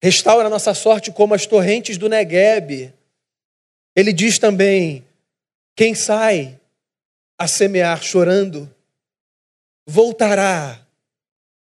restaura 0.00 0.46
a 0.46 0.50
nossa 0.50 0.72
sorte 0.72 1.10
como 1.10 1.34
as 1.34 1.44
torrentes 1.44 1.98
do 1.98 2.08
Negueb, 2.08 2.94
ele 3.96 4.12
diz 4.12 4.38
também: 4.38 5.04
quem 5.74 5.92
sai 5.92 6.56
a 7.36 7.48
semear 7.48 8.00
chorando, 8.00 8.72
voltará 9.88 10.86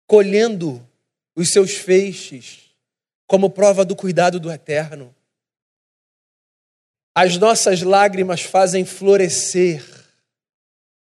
colhendo 0.07 0.87
os 1.35 1.51
seus 1.51 1.73
feixes, 1.73 2.71
como 3.27 3.51
prova 3.51 3.85
do 3.85 3.97
cuidado 3.97 4.39
do 4.39 4.51
Eterno. 4.51 5.15
As 7.15 7.37
nossas 7.37 7.83
lágrimas 7.83 8.43
fazem 8.43 8.85
florescer 8.85 9.85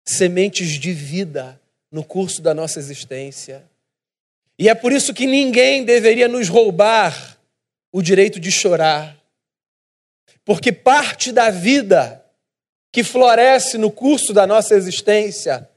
sementes 0.07 0.71
de 0.71 0.93
vida 0.93 1.61
no 1.91 2.05
curso 2.05 2.41
da 2.41 2.55
nossa 2.55 2.79
existência. 2.79 3.65
E 4.59 4.69
é 4.69 4.75
por 4.75 4.93
isso 4.93 5.13
que 5.13 5.27
ninguém 5.27 5.85
deveria 5.85 6.29
nos 6.29 6.49
roubar 6.49 7.39
o 7.91 8.01
direito 8.01 8.39
de 8.39 8.51
chorar. 8.51 9.17
Porque 10.45 10.73
parte 10.73 11.33
da 11.33 11.51
vida 11.51 12.25
que 12.93 13.03
floresce 13.03 13.79
no 13.79 13.91
curso 13.91 14.33
da 14.33 14.47
nossa 14.47 14.75
existência 14.75 15.69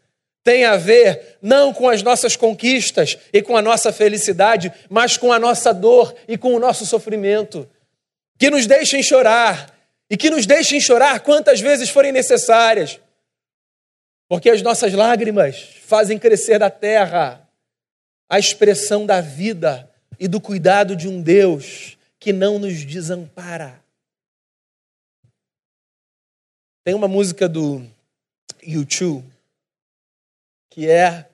tem 0.46 0.64
a 0.64 0.78
ver 0.78 1.38
não 1.42 1.74
com 1.74 1.90
as 1.90 2.04
nossas 2.04 2.36
conquistas 2.36 3.18
e 3.34 3.42
com 3.42 3.58
a 3.58 3.64
nossa 3.64 3.92
felicidade, 3.92 4.72
mas 4.88 5.18
com 5.18 5.34
a 5.34 5.40
nossa 5.40 5.74
dor 5.74 6.16
e 6.28 6.38
com 6.38 6.54
o 6.54 6.60
nosso 6.60 6.86
sofrimento. 6.86 7.68
Que 8.38 8.52
nos 8.52 8.68
deixem 8.68 9.02
chorar, 9.02 9.76
e 10.08 10.16
que 10.16 10.30
nos 10.30 10.46
deixem 10.46 10.80
chorar 10.80 11.22
quantas 11.22 11.60
vezes 11.60 11.90
forem 11.90 12.12
necessárias, 12.12 13.00
porque 14.30 14.52
as 14.52 14.62
nossas 14.62 14.94
lágrimas 14.94 15.80
fazem 15.82 16.20
crescer 16.20 16.60
da 16.60 16.70
terra 16.70 17.42
a 18.30 18.38
expressão 18.38 19.04
da 19.04 19.22
vida 19.22 19.92
e 20.20 20.28
do 20.28 20.40
cuidado 20.40 20.96
de 20.96 21.08
um 21.08 21.24
Deus 21.24 21.98
que 22.20 22.32
não 22.32 22.60
nos 22.60 22.86
desampara. 22.86 23.84
Tem 26.84 26.94
uma 26.94 27.08
música 27.08 27.50
do 27.50 27.84
U2 28.64 29.24
que 30.76 30.90
é 30.90 31.32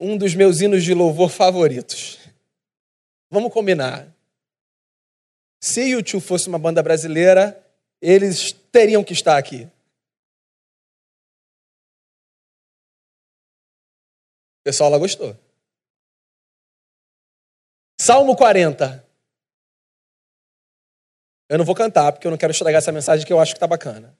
um 0.00 0.18
dos 0.18 0.34
meus 0.34 0.60
hinos 0.60 0.82
de 0.82 0.92
louvor 0.92 1.30
favoritos. 1.30 2.18
Vamos 3.30 3.52
combinar. 3.52 4.12
Se 5.62 5.92
U2 5.92 6.20
fosse 6.20 6.48
uma 6.48 6.58
banda 6.58 6.82
brasileira, 6.82 7.64
eles 8.02 8.50
teriam 8.72 9.04
que 9.04 9.12
estar 9.12 9.38
aqui. 9.38 9.62
O 14.58 14.64
pessoal 14.64 14.90
lá 14.90 14.98
gostou. 14.98 15.38
Salmo 18.00 18.34
40. 18.34 19.08
Eu 21.48 21.58
não 21.58 21.64
vou 21.64 21.76
cantar, 21.76 22.10
porque 22.10 22.26
eu 22.26 22.32
não 22.32 22.38
quero 22.38 22.50
estragar 22.50 22.78
essa 22.78 22.90
mensagem 22.90 23.24
que 23.24 23.32
eu 23.32 23.38
acho 23.38 23.52
que 23.52 23.58
está 23.58 23.68
bacana. 23.68 24.18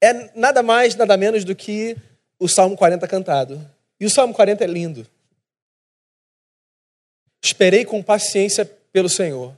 É 0.00 0.36
nada 0.38 0.62
mais, 0.62 0.94
nada 0.96 1.16
menos 1.16 1.44
do 1.44 1.54
que 1.54 1.96
o 2.38 2.48
Salmo 2.48 2.76
40 2.76 3.06
cantado. 3.06 3.70
E 3.98 4.06
o 4.06 4.10
Salmo 4.10 4.32
40 4.32 4.64
é 4.64 4.66
lindo. 4.66 5.06
Esperei 7.42 7.84
com 7.84 8.02
paciência 8.02 8.64
pelo 8.64 9.08
Senhor. 9.08 9.54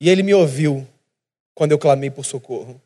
E 0.00 0.08
ele 0.08 0.22
me 0.22 0.32
ouviu 0.32 0.86
quando 1.54 1.72
eu 1.72 1.78
clamei 1.78 2.10
por 2.10 2.24
socorro. 2.24 2.80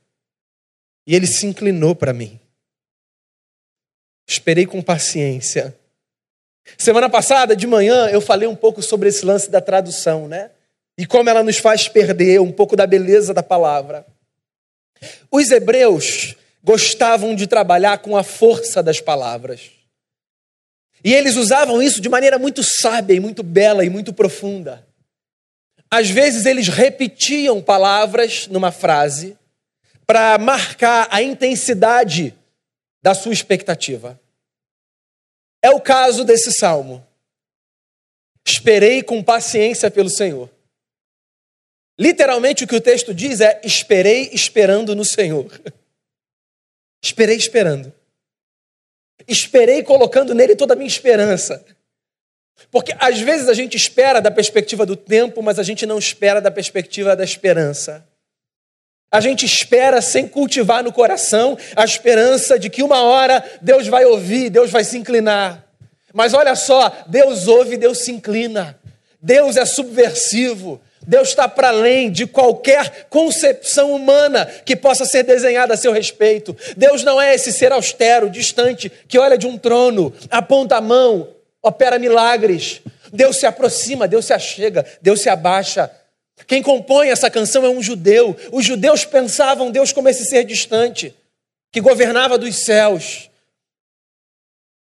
E 1.06 1.14
ele 1.14 1.26
se 1.26 1.46
inclinou 1.46 1.94
para 1.94 2.12
mim. 2.12 2.40
Esperei 4.26 4.66
com 4.66 4.82
paciência. 4.82 5.76
Semana 6.78 7.10
passada, 7.10 7.54
de 7.54 7.66
manhã, 7.66 8.08
eu 8.08 8.20
falei 8.20 8.48
um 8.48 8.56
pouco 8.56 8.82
sobre 8.82 9.10
esse 9.10 9.24
lance 9.24 9.50
da 9.50 9.60
tradução, 9.60 10.26
né? 10.26 10.50
E 10.96 11.06
como 11.06 11.28
ela 11.28 11.42
nos 11.42 11.58
faz 11.58 11.88
perder 11.88 12.40
um 12.40 12.50
pouco 12.50 12.74
da 12.74 12.86
beleza 12.86 13.34
da 13.34 13.42
palavra. 13.42 14.06
Os 15.30 15.50
hebreus 15.50 16.34
gostavam 16.62 17.34
de 17.34 17.46
trabalhar 17.46 17.98
com 17.98 18.16
a 18.16 18.22
força 18.22 18.82
das 18.82 19.00
palavras. 19.00 19.70
E 21.04 21.12
eles 21.12 21.36
usavam 21.36 21.82
isso 21.82 22.00
de 22.00 22.08
maneira 22.08 22.38
muito 22.38 22.62
sábia 22.62 23.14
e 23.14 23.20
muito 23.20 23.42
bela 23.42 23.84
e 23.84 23.90
muito 23.90 24.12
profunda. 24.12 24.86
Às 25.90 26.08
vezes 26.08 26.46
eles 26.46 26.68
repetiam 26.68 27.60
palavras 27.60 28.48
numa 28.48 28.72
frase 28.72 29.36
para 30.06 30.38
marcar 30.38 31.06
a 31.10 31.22
intensidade 31.22 32.34
da 33.02 33.14
sua 33.14 33.32
expectativa. 33.32 34.18
É 35.62 35.70
o 35.70 35.80
caso 35.80 36.24
desse 36.24 36.52
salmo. 36.52 37.06
Esperei 38.46 39.02
com 39.02 39.22
paciência 39.22 39.90
pelo 39.90 40.10
Senhor. 40.10 40.50
Literalmente 41.98 42.64
o 42.64 42.66
que 42.66 42.76
o 42.76 42.80
texto 42.80 43.14
diz 43.14 43.40
é: 43.40 43.60
esperei 43.64 44.30
esperando 44.32 44.94
no 44.94 45.04
Senhor. 45.04 45.46
esperei 47.02 47.36
esperando. 47.36 47.92
Esperei 49.26 49.82
colocando 49.82 50.34
nele 50.34 50.56
toda 50.56 50.74
a 50.74 50.76
minha 50.76 50.88
esperança. 50.88 51.64
Porque 52.70 52.94
às 52.98 53.20
vezes 53.20 53.48
a 53.48 53.54
gente 53.54 53.76
espera 53.76 54.20
da 54.20 54.30
perspectiva 54.30 54.84
do 54.84 54.96
tempo, 54.96 55.42
mas 55.42 55.58
a 55.58 55.62
gente 55.62 55.86
não 55.86 55.98
espera 55.98 56.40
da 56.40 56.50
perspectiva 56.50 57.14
da 57.14 57.24
esperança. 57.24 58.06
A 59.10 59.20
gente 59.20 59.46
espera 59.46 60.02
sem 60.02 60.26
cultivar 60.26 60.82
no 60.82 60.92
coração 60.92 61.56
a 61.76 61.84
esperança 61.84 62.58
de 62.58 62.68
que 62.68 62.82
uma 62.82 63.02
hora 63.02 63.44
Deus 63.62 63.86
vai 63.86 64.04
ouvir, 64.04 64.50
Deus 64.50 64.72
vai 64.72 64.82
se 64.82 64.98
inclinar. 64.98 65.64
Mas 66.12 66.34
olha 66.34 66.56
só, 66.56 66.92
Deus 67.06 67.46
ouve, 67.46 67.76
Deus 67.76 67.98
se 67.98 68.10
inclina. 68.10 68.78
Deus 69.22 69.56
é 69.56 69.64
subversivo. 69.64 70.80
Deus 71.06 71.28
está 71.28 71.48
para 71.48 71.68
além 71.68 72.10
de 72.10 72.26
qualquer 72.26 73.06
concepção 73.10 73.92
humana 73.92 74.46
que 74.64 74.74
possa 74.74 75.04
ser 75.04 75.22
desenhada 75.22 75.74
a 75.74 75.76
seu 75.76 75.92
respeito. 75.92 76.56
Deus 76.76 77.02
não 77.02 77.20
é 77.20 77.34
esse 77.34 77.52
ser 77.52 77.72
austero, 77.72 78.30
distante, 78.30 78.90
que 79.06 79.18
olha 79.18 79.36
de 79.36 79.46
um 79.46 79.58
trono, 79.58 80.12
aponta 80.30 80.76
a 80.76 80.80
mão, 80.80 81.28
opera 81.62 81.98
milagres. 81.98 82.80
Deus 83.12 83.36
se 83.36 83.46
aproxima, 83.46 84.08
Deus 84.08 84.24
se 84.24 84.32
achega, 84.32 84.84
Deus 85.00 85.20
se 85.20 85.28
abaixa. 85.28 85.90
Quem 86.46 86.62
compõe 86.62 87.10
essa 87.10 87.30
canção 87.30 87.64
é 87.64 87.68
um 87.68 87.82
judeu. 87.82 88.36
Os 88.50 88.64
judeus 88.64 89.04
pensavam 89.04 89.70
Deus 89.70 89.92
como 89.92 90.08
esse 90.08 90.24
ser 90.24 90.44
distante, 90.44 91.14
que 91.70 91.80
governava 91.80 92.36
dos 92.36 92.56
céus. 92.64 93.30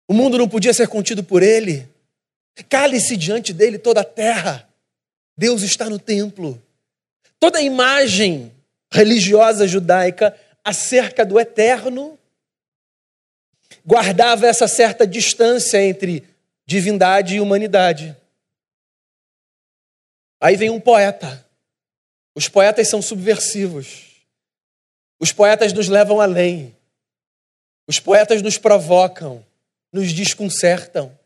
O 0.08 0.14
mundo 0.14 0.38
não 0.38 0.48
podia 0.48 0.72
ser 0.72 0.88
contido 0.88 1.22
por 1.22 1.42
ele. 1.42 1.88
Cale-se 2.68 3.16
diante 3.16 3.52
dele 3.52 3.78
toda 3.78 4.00
a 4.00 4.04
terra. 4.04 4.67
Deus 5.38 5.62
está 5.62 5.88
no 5.88 6.00
templo. 6.00 6.60
Toda 7.38 7.58
a 7.58 7.62
imagem 7.62 8.52
religiosa 8.92 9.68
judaica 9.68 10.36
acerca 10.64 11.24
do 11.24 11.38
eterno 11.38 12.18
guardava 13.86 14.48
essa 14.48 14.66
certa 14.66 15.06
distância 15.06 15.80
entre 15.80 16.26
divindade 16.66 17.36
e 17.36 17.40
humanidade. 17.40 18.16
Aí 20.40 20.56
vem 20.56 20.70
um 20.70 20.80
poeta. 20.80 21.46
Os 22.34 22.48
poetas 22.48 22.88
são 22.88 23.00
subversivos. 23.00 24.24
Os 25.20 25.30
poetas 25.32 25.72
nos 25.72 25.88
levam 25.88 26.20
além. 26.20 26.74
Os 27.86 28.00
poetas 28.00 28.42
nos 28.42 28.58
provocam, 28.58 29.44
nos 29.92 30.12
desconcertam. 30.12 31.16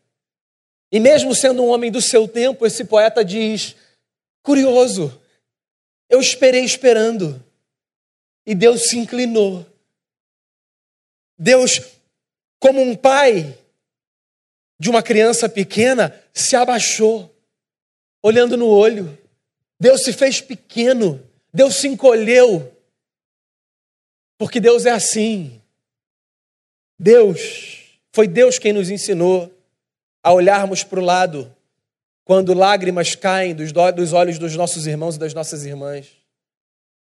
E 0.91 0.99
mesmo 0.99 1.33
sendo 1.33 1.63
um 1.63 1.69
homem 1.69 1.91
do 1.91 2.01
seu 2.01 2.27
tempo, 2.27 2.65
esse 2.65 2.85
poeta 2.85 3.25
diz: 3.25 3.75
Curioso. 4.43 5.19
Eu 6.09 6.19
esperei 6.19 6.63
esperando. 6.63 7.43
E 8.45 8.53
Deus 8.53 8.89
se 8.89 8.97
inclinou. 8.97 9.65
Deus, 11.39 11.79
como 12.59 12.81
um 12.81 12.95
pai 12.95 13.57
de 14.77 14.89
uma 14.89 15.01
criança 15.01 15.47
pequena, 15.47 16.13
se 16.33 16.55
abaixou, 16.55 17.33
olhando 18.21 18.57
no 18.57 18.67
olho. 18.67 19.17
Deus 19.79 20.03
se 20.03 20.11
fez 20.11 20.41
pequeno. 20.41 21.25
Deus 21.53 21.75
se 21.75 21.87
encolheu. 21.87 22.69
Porque 24.37 24.59
Deus 24.59 24.85
é 24.85 24.91
assim. 24.91 25.61
Deus, 26.99 27.97
foi 28.11 28.27
Deus 28.27 28.59
quem 28.59 28.73
nos 28.73 28.89
ensinou 28.89 29.51
a 30.21 30.33
olharmos 30.33 30.83
para 30.83 30.99
o 30.99 31.03
lado 31.03 31.53
quando 32.25 32.53
lágrimas 32.53 33.15
caem 33.15 33.53
dos, 33.53 33.73
olhos 34.13 34.39
dos 34.39 34.55
nossos 34.55 34.87
irmãos 34.87 35.15
e 35.15 35.19
das 35.19 35.33
nossas 35.33 35.65
irmãs. 35.65 36.07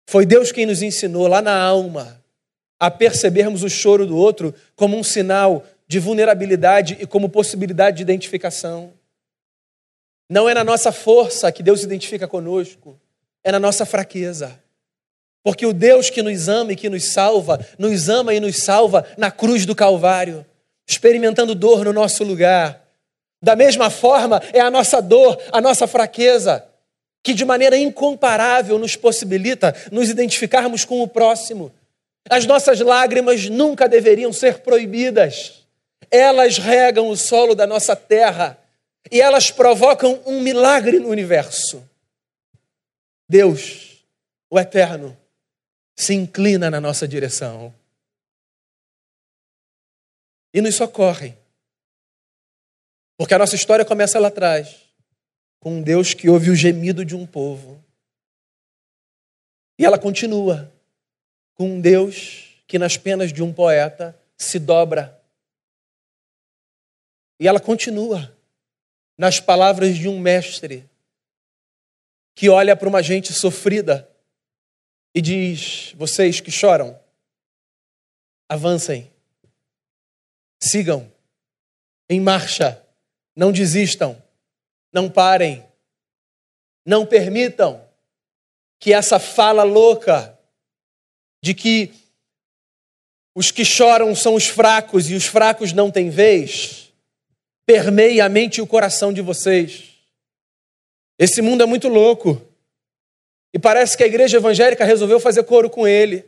Foi 0.07 0.27
Deus 0.27 0.51
quem 0.51 0.67
nos 0.67 0.83
ensinou 0.83 1.27
lá 1.27 1.43
na 1.43 1.57
alma 1.57 2.23
a 2.79 2.91
percebermos 2.91 3.63
o 3.63 3.71
choro 3.71 4.07
do 4.07 4.17
outro 4.17 4.55
como 4.75 4.97
um 4.97 5.05
sinal 5.05 5.65
de 5.87 5.99
vulnerabilidade 5.99 6.97
e 7.01 7.07
como 7.07 7.29
possibilidade 7.29 7.99
de 7.99 8.03
identificação. 8.03 8.93
Não 10.29 10.49
é 10.49 10.55
na 10.55 10.65
nossa 10.65 10.91
força 10.91 11.53
que 11.53 11.63
Deus 11.63 11.83
identifica 11.83 12.27
conosco, 12.27 12.99
é 13.45 13.53
na 13.53 13.61
nossa 13.61 13.85
fraqueza. 13.85 14.59
Porque 15.43 15.67
o 15.67 15.73
Deus 15.73 16.09
que 16.09 16.23
nos 16.23 16.49
ama 16.49 16.73
e 16.73 16.77
que 16.77 16.89
nos 16.89 17.13
salva, 17.13 17.65
nos 17.79 18.09
ama 18.09 18.33
e 18.33 18.41
nos 18.41 18.65
salva 18.65 19.07
na 19.19 19.31
cruz 19.31 19.67
do 19.67 19.75
Calvário, 19.75 20.47
experimentando 20.87 21.55
dor 21.55 21.85
no 21.85 21.93
nosso 21.93 22.25
lugar. 22.25 22.82
Da 23.43 23.57
mesma 23.57 23.91
forma, 23.91 24.41
é 24.53 24.61
a 24.61 24.71
nossa 24.71 25.03
dor, 25.03 25.37
a 25.51 25.61
nossa 25.61 25.89
fraqueza, 25.89 26.65
que 27.25 27.35
de 27.35 27.45
maneira 27.45 27.77
incomparável 27.77 28.79
nos 28.79 28.95
possibilita 28.95 29.75
nos 29.91 30.09
identificarmos 30.09 30.85
com 30.85 31.03
o 31.03 31.09
próximo. 31.09 31.73
As 32.31 32.47
nossas 32.47 32.79
lágrimas 32.81 33.49
nunca 33.49 33.89
deveriam 33.89 34.33
ser 34.33 34.61
proibidas. 34.61 35.65
Elas 36.09 36.59
regam 36.59 37.09
o 37.09 37.17
solo 37.17 37.55
da 37.55 37.67
nossa 37.67 37.97
terra 37.97 38.59
e 39.11 39.21
elas 39.21 39.51
provocam 39.51 40.21
um 40.25 40.41
milagre 40.41 41.01
no 41.01 41.09
universo. 41.09 41.83
Deus, 43.29 44.05
o 44.49 44.59
Eterno, 44.59 45.17
se 45.97 46.15
inclina 46.15 46.71
na 46.71 46.81
nossa 46.81 47.09
direção 47.09 47.75
e 50.55 50.61
nos 50.61 50.75
socorre. 50.75 51.42
Porque 53.23 53.35
a 53.35 53.39
nossa 53.39 53.55
história 53.55 53.85
começa 53.85 54.19
lá 54.19 54.27
atrás, 54.27 54.81
com 55.61 55.75
um 55.75 55.81
Deus 55.81 56.13
que 56.13 56.29
ouve 56.29 56.51
o 56.51 56.57
gemido 56.57 57.05
de 57.05 57.15
um 57.15 57.25
povo. 57.25 57.81
E 59.79 59.87
ela 59.87 59.97
continua 59.97 60.75
com 61.55 61.69
um 61.69 61.81
Deus 61.81 62.61
que, 62.67 62.81
nas 62.81 62.97
penas 62.97 63.33
de 63.33 63.41
um 63.41 63.53
poeta, 63.53 64.21
se 64.37 64.59
dobra. 64.59 65.23
E 67.39 67.47
ela 67.47 67.61
continua 67.61 68.37
nas 69.17 69.39
palavras 69.39 69.97
de 69.97 70.09
um 70.09 70.19
mestre 70.19 70.85
que 72.35 72.49
olha 72.49 72.75
para 72.75 72.89
uma 72.89 73.05
gente 73.05 73.33
sofrida 73.33 74.11
e 75.15 75.21
diz: 75.21 75.93
Vocês 75.93 76.41
que 76.41 76.51
choram, 76.51 77.01
avancem, 78.49 79.09
sigam, 80.61 81.09
em 82.11 82.21
marcha, 82.21 82.85
não 83.35 83.53
desistam, 83.53 84.21
não 84.93 85.09
parem, 85.11 85.65
não 86.85 87.07
permitam 87.07 87.83
que 88.79 88.93
essa 88.93 89.19
fala 89.19 89.63
louca 89.63 90.39
de 91.43 91.55
que 91.55 91.93
os 93.35 93.51
que 93.51 93.65
choram 93.65 94.15
são 94.15 94.35
os 94.35 94.47
fracos 94.47 95.11
e 95.11 95.15
os 95.15 95.25
fracos 95.25 95.73
não 95.73 95.91
têm 95.91 96.11
vez, 96.11 96.93
permeie 97.65 98.21
a 98.21 98.29
mente 98.29 98.59
e 98.59 98.63
o 98.63 98.67
coração 98.67 99.13
de 99.13 99.23
vocês. 99.23 99.93
Esse 101.19 101.41
mundo 101.41 101.63
é 101.63 101.67
muito 101.67 101.89
louco. 101.89 102.41
E 103.55 103.59
parece 103.59 103.97
que 103.97 104.03
a 104.03 104.07
igreja 104.07 104.39
evangélica 104.39 104.85
resolveu 104.85 105.21
fazer 105.21 105.45
coro 105.45 105.71
com 105.71 105.87
ele. 105.87 106.25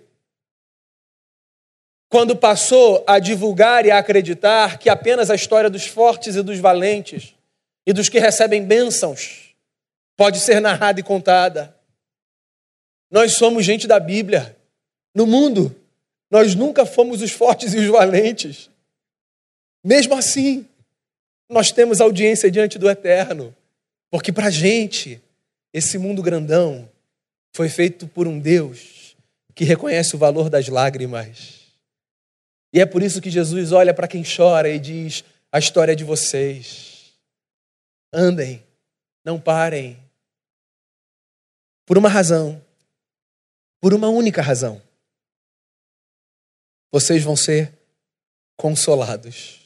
Quando 2.14 2.36
passou 2.36 3.02
a 3.08 3.18
divulgar 3.18 3.84
e 3.84 3.90
a 3.90 3.98
acreditar 3.98 4.78
que 4.78 4.88
apenas 4.88 5.30
a 5.30 5.34
história 5.34 5.68
dos 5.68 5.84
fortes 5.84 6.36
e 6.36 6.42
dos 6.44 6.60
valentes 6.60 7.34
e 7.84 7.92
dos 7.92 8.08
que 8.08 8.20
recebem 8.20 8.64
bênçãos 8.64 9.52
pode 10.16 10.38
ser 10.38 10.60
narrada 10.60 11.00
e 11.00 11.02
contada. 11.02 11.74
Nós 13.10 13.32
somos 13.32 13.64
gente 13.64 13.88
da 13.88 13.98
Bíblia. 13.98 14.56
No 15.12 15.26
mundo, 15.26 15.74
nós 16.30 16.54
nunca 16.54 16.86
fomos 16.86 17.20
os 17.20 17.32
fortes 17.32 17.74
e 17.74 17.78
os 17.78 17.88
valentes. 17.88 18.70
Mesmo 19.82 20.14
assim, 20.14 20.64
nós 21.50 21.72
temos 21.72 22.00
audiência 22.00 22.48
diante 22.48 22.78
do 22.78 22.88
Eterno. 22.88 23.52
Porque 24.08 24.30
para 24.30 24.46
a 24.46 24.50
gente, 24.50 25.20
esse 25.72 25.98
mundo 25.98 26.22
grandão 26.22 26.88
foi 27.52 27.68
feito 27.68 28.06
por 28.06 28.28
um 28.28 28.38
Deus 28.38 29.16
que 29.52 29.64
reconhece 29.64 30.14
o 30.14 30.18
valor 30.18 30.48
das 30.48 30.68
lágrimas. 30.68 31.63
E 32.74 32.80
é 32.80 32.84
por 32.84 33.04
isso 33.04 33.22
que 33.22 33.30
Jesus 33.30 33.70
olha 33.70 33.94
para 33.94 34.08
quem 34.08 34.24
chora 34.24 34.68
e 34.68 34.80
diz: 34.80 35.22
a 35.52 35.60
história 35.60 35.92
é 35.92 35.94
de 35.94 36.02
vocês. 36.02 37.14
Andem, 38.12 38.66
não 39.24 39.40
parem. 39.40 39.96
Por 41.86 41.96
uma 41.96 42.08
razão. 42.08 42.60
Por 43.80 43.94
uma 43.94 44.08
única 44.08 44.42
razão. 44.42 44.82
Vocês 46.90 47.22
vão 47.22 47.36
ser 47.36 47.72
consolados. 48.56 49.60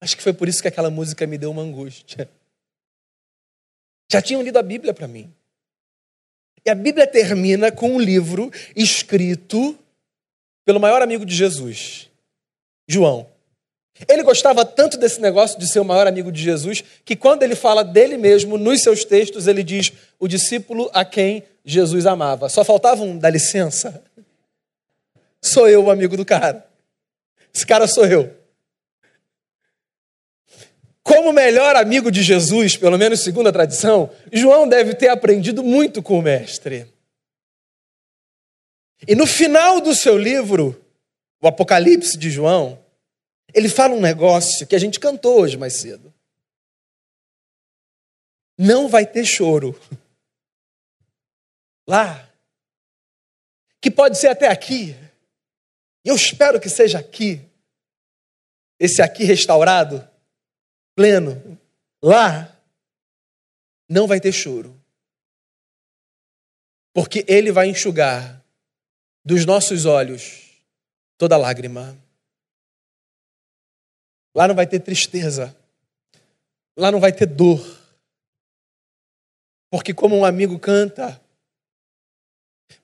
Acho 0.00 0.16
que 0.16 0.22
foi 0.22 0.32
por 0.32 0.48
isso 0.48 0.62
que 0.62 0.68
aquela 0.68 0.90
música 0.90 1.26
me 1.26 1.36
deu 1.36 1.50
uma 1.50 1.62
angústia. 1.62 2.30
Já 4.10 4.22
tinham 4.22 4.40
lido 4.40 4.58
a 4.58 4.62
Bíblia 4.62 4.94
para 4.94 5.08
mim. 5.08 5.34
E 6.64 6.70
a 6.70 6.74
Bíblia 6.74 7.06
termina 7.06 7.70
com 7.70 7.90
um 7.90 8.00
livro 8.00 8.50
escrito 8.74 9.78
pelo 10.64 10.80
maior 10.80 11.02
amigo 11.02 11.24
de 11.24 11.34
Jesus, 11.34 12.10
João. 12.88 13.26
Ele 14.08 14.24
gostava 14.24 14.64
tanto 14.64 14.98
desse 14.98 15.20
negócio 15.20 15.58
de 15.58 15.68
ser 15.68 15.78
o 15.78 15.84
maior 15.84 16.06
amigo 16.06 16.32
de 16.32 16.42
Jesus, 16.42 16.82
que 17.04 17.14
quando 17.14 17.44
ele 17.44 17.54
fala 17.54 17.84
dele 17.84 18.16
mesmo 18.16 18.58
nos 18.58 18.82
seus 18.82 19.04
textos, 19.04 19.46
ele 19.46 19.62
diz 19.62 19.92
o 20.18 20.26
discípulo 20.26 20.90
a 20.92 21.04
quem 21.04 21.44
Jesus 21.64 22.04
amava. 22.04 22.48
Só 22.48 22.64
faltava 22.64 23.02
um, 23.02 23.16
dá 23.16 23.30
licença. 23.30 24.02
Sou 25.40 25.68
eu 25.68 25.84
o 25.84 25.90
amigo 25.90 26.16
do 26.16 26.24
cara. 26.24 26.66
Esse 27.54 27.66
cara 27.66 27.86
sou 27.86 28.06
eu. 28.06 28.34
Como 31.04 31.32
melhor 31.32 31.76
amigo 31.76 32.10
de 32.10 32.22
Jesus, 32.22 32.76
pelo 32.76 32.98
menos 32.98 33.20
segundo 33.20 33.48
a 33.48 33.52
tradição, 33.52 34.10
João 34.32 34.66
deve 34.66 34.94
ter 34.94 35.08
aprendido 35.08 35.62
muito 35.62 36.02
com 36.02 36.18
o 36.18 36.22
Mestre. 36.22 36.93
E 39.06 39.14
no 39.14 39.26
final 39.26 39.80
do 39.80 39.94
seu 39.94 40.16
livro, 40.16 40.80
o 41.42 41.48
Apocalipse 41.48 42.16
de 42.16 42.30
João, 42.30 42.82
ele 43.52 43.68
fala 43.68 43.94
um 43.94 44.00
negócio 44.00 44.66
que 44.66 44.74
a 44.74 44.78
gente 44.78 44.98
cantou 44.98 45.40
hoje 45.40 45.56
mais 45.56 45.74
cedo. 45.74 46.12
Não 48.58 48.88
vai 48.88 49.06
ter 49.06 49.24
choro. 49.24 49.78
Lá. 51.86 52.30
Que 53.80 53.90
pode 53.90 54.18
ser 54.18 54.28
até 54.28 54.48
aqui. 54.48 54.94
Eu 56.04 56.14
espero 56.14 56.60
que 56.60 56.68
seja 56.68 56.98
aqui. 56.98 57.40
Esse 58.78 59.02
aqui 59.02 59.24
restaurado 59.24 60.08
pleno, 60.94 61.58
lá, 62.02 62.56
não 63.88 64.06
vai 64.06 64.20
ter 64.20 64.32
choro. 64.32 64.80
Porque 66.92 67.24
Ele 67.26 67.50
vai 67.50 67.68
enxugar 67.68 68.43
dos 69.24 69.46
nossos 69.46 69.86
olhos 69.86 70.50
toda 71.16 71.36
lágrima. 71.36 71.96
Lá 74.34 74.48
não 74.48 74.54
vai 74.54 74.66
ter 74.66 74.80
tristeza. 74.80 75.56
Lá 76.76 76.90
não 76.90 77.00
vai 77.00 77.12
ter 77.12 77.26
dor. 77.26 77.60
Porque, 79.70 79.94
como 79.94 80.16
um 80.16 80.24
amigo 80.24 80.58
canta, 80.58 81.20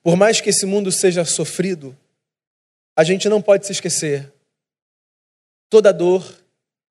por 0.01 0.15
mais 0.15 0.41
que 0.41 0.49
esse 0.49 0.65
mundo 0.65 0.91
seja 0.91 1.23
sofrido, 1.25 1.97
a 2.97 3.03
gente 3.03 3.29
não 3.29 3.41
pode 3.41 3.65
se 3.65 3.71
esquecer. 3.71 4.33
Toda 5.69 5.93
dor 5.93 6.23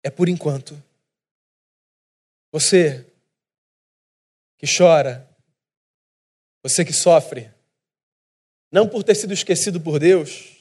é 0.03 0.11
por 0.11 0.29
enquanto. 0.29 0.81
Você 2.53 3.07
que 4.59 4.67
chora, 4.67 5.27
você 6.63 6.85
que 6.85 6.93
sofre, 6.93 7.51
não 8.71 8.89
por 8.89 9.03
ter 9.03 9.15
sido 9.15 9.33
esquecido 9.33 9.81
por 9.81 9.99
Deus, 9.99 10.61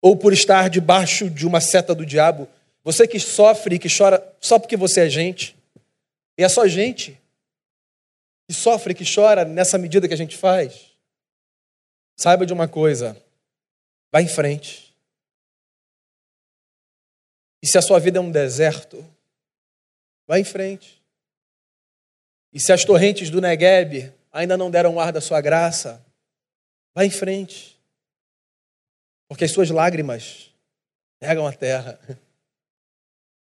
ou 0.00 0.16
por 0.16 0.32
estar 0.32 0.70
debaixo 0.70 1.28
de 1.28 1.46
uma 1.46 1.60
seta 1.60 1.94
do 1.94 2.06
diabo, 2.06 2.48
você 2.82 3.06
que 3.06 3.18
sofre 3.18 3.76
e 3.76 3.78
que 3.78 3.88
chora 3.94 4.24
só 4.40 4.58
porque 4.58 4.76
você 4.76 5.06
é 5.06 5.10
gente, 5.10 5.56
e 6.36 6.44
é 6.44 6.48
só 6.48 6.66
gente 6.66 7.20
que 8.48 8.54
sofre 8.54 8.92
e 8.92 8.94
que 8.94 9.04
chora 9.04 9.44
nessa 9.44 9.76
medida 9.76 10.08
que 10.08 10.14
a 10.14 10.16
gente 10.16 10.36
faz, 10.36 10.92
saiba 12.16 12.46
de 12.46 12.52
uma 12.52 12.66
coisa, 12.66 13.20
vá 14.10 14.22
em 14.22 14.28
frente. 14.28 14.94
E 17.62 17.66
se 17.66 17.76
a 17.76 17.82
sua 17.82 17.98
vida 17.98 18.18
é 18.18 18.22
um 18.22 18.30
deserto, 18.30 19.04
vá 20.26 20.38
em 20.38 20.44
frente. 20.44 21.02
E 22.52 22.60
se 22.60 22.72
as 22.72 22.84
torrentes 22.84 23.28
do 23.28 23.40
Negueb 23.40 24.12
ainda 24.32 24.56
não 24.56 24.70
deram 24.70 24.98
ar 24.98 25.12
da 25.12 25.20
sua 25.20 25.40
graça, 25.40 26.02
vá 26.98 27.04
em 27.04 27.10
frente. 27.10 27.78
Porque 29.28 29.44
as 29.44 29.52
suas 29.52 29.70
lágrimas 29.70 30.52
regam 31.22 31.46
a 31.46 31.52
terra. 31.52 32.00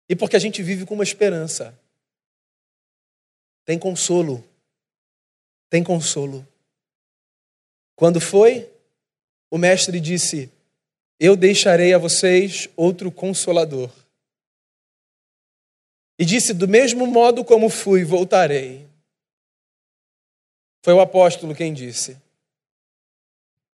E 0.08 0.14
porque 0.14 0.36
a 0.36 0.38
gente 0.38 0.62
vive 0.62 0.86
com 0.86 0.94
uma 0.94 1.02
esperança. 1.02 1.76
tem 3.64 3.78
consolo. 3.78 4.44
Tem 5.68 5.82
consolo. 5.82 6.46
Quando 7.96 8.20
foi, 8.20 8.70
o 9.50 9.58
mestre 9.58 9.98
disse: 9.98 10.52
Eu 11.18 11.34
deixarei 11.34 11.94
a 11.94 11.98
vocês 11.98 12.68
outro 12.76 13.10
consolador. 13.10 13.90
E 16.18 16.24
disse: 16.24 16.52
Do 16.52 16.68
mesmo 16.68 17.06
modo 17.06 17.44
como 17.44 17.68
fui, 17.70 18.04
voltarei. 18.04 18.86
Foi 20.84 20.92
o 20.92 21.00
apóstolo 21.00 21.54
quem 21.54 21.72
disse. 21.72 22.20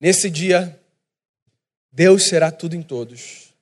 Nesse 0.01 0.29
dia, 0.31 0.79
Deus 1.91 2.25
será 2.25 2.51
tudo 2.51 2.77
em 2.77 2.83
todos. 2.83 3.55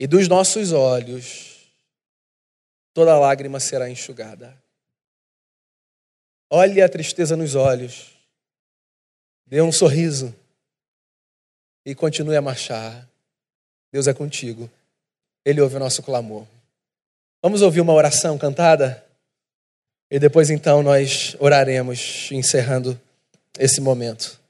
E 0.00 0.06
dos 0.06 0.28
nossos 0.28 0.72
olhos, 0.72 1.68
toda 2.94 3.18
lágrima 3.18 3.60
será 3.60 3.90
enxugada. 3.90 4.56
Olhe 6.50 6.80
a 6.80 6.88
tristeza 6.88 7.36
nos 7.36 7.54
olhos, 7.54 8.12
dê 9.46 9.60
um 9.60 9.70
sorriso 9.70 10.34
e 11.84 11.94
continue 11.94 12.36
a 12.36 12.42
marchar. 12.42 13.06
Deus 13.92 14.06
é 14.06 14.14
contigo, 14.14 14.70
Ele 15.44 15.60
ouve 15.60 15.76
o 15.76 15.80
nosso 15.80 16.02
clamor. 16.02 16.46
Vamos 17.42 17.60
ouvir 17.60 17.80
uma 17.80 17.92
oração 17.92 18.38
cantada? 18.38 19.04
E 20.10 20.18
depois 20.18 20.48
então 20.48 20.82
nós 20.82 21.36
oraremos, 21.38 22.30
encerrando 22.32 22.98
esse 23.58 23.80
momento. 23.80 24.40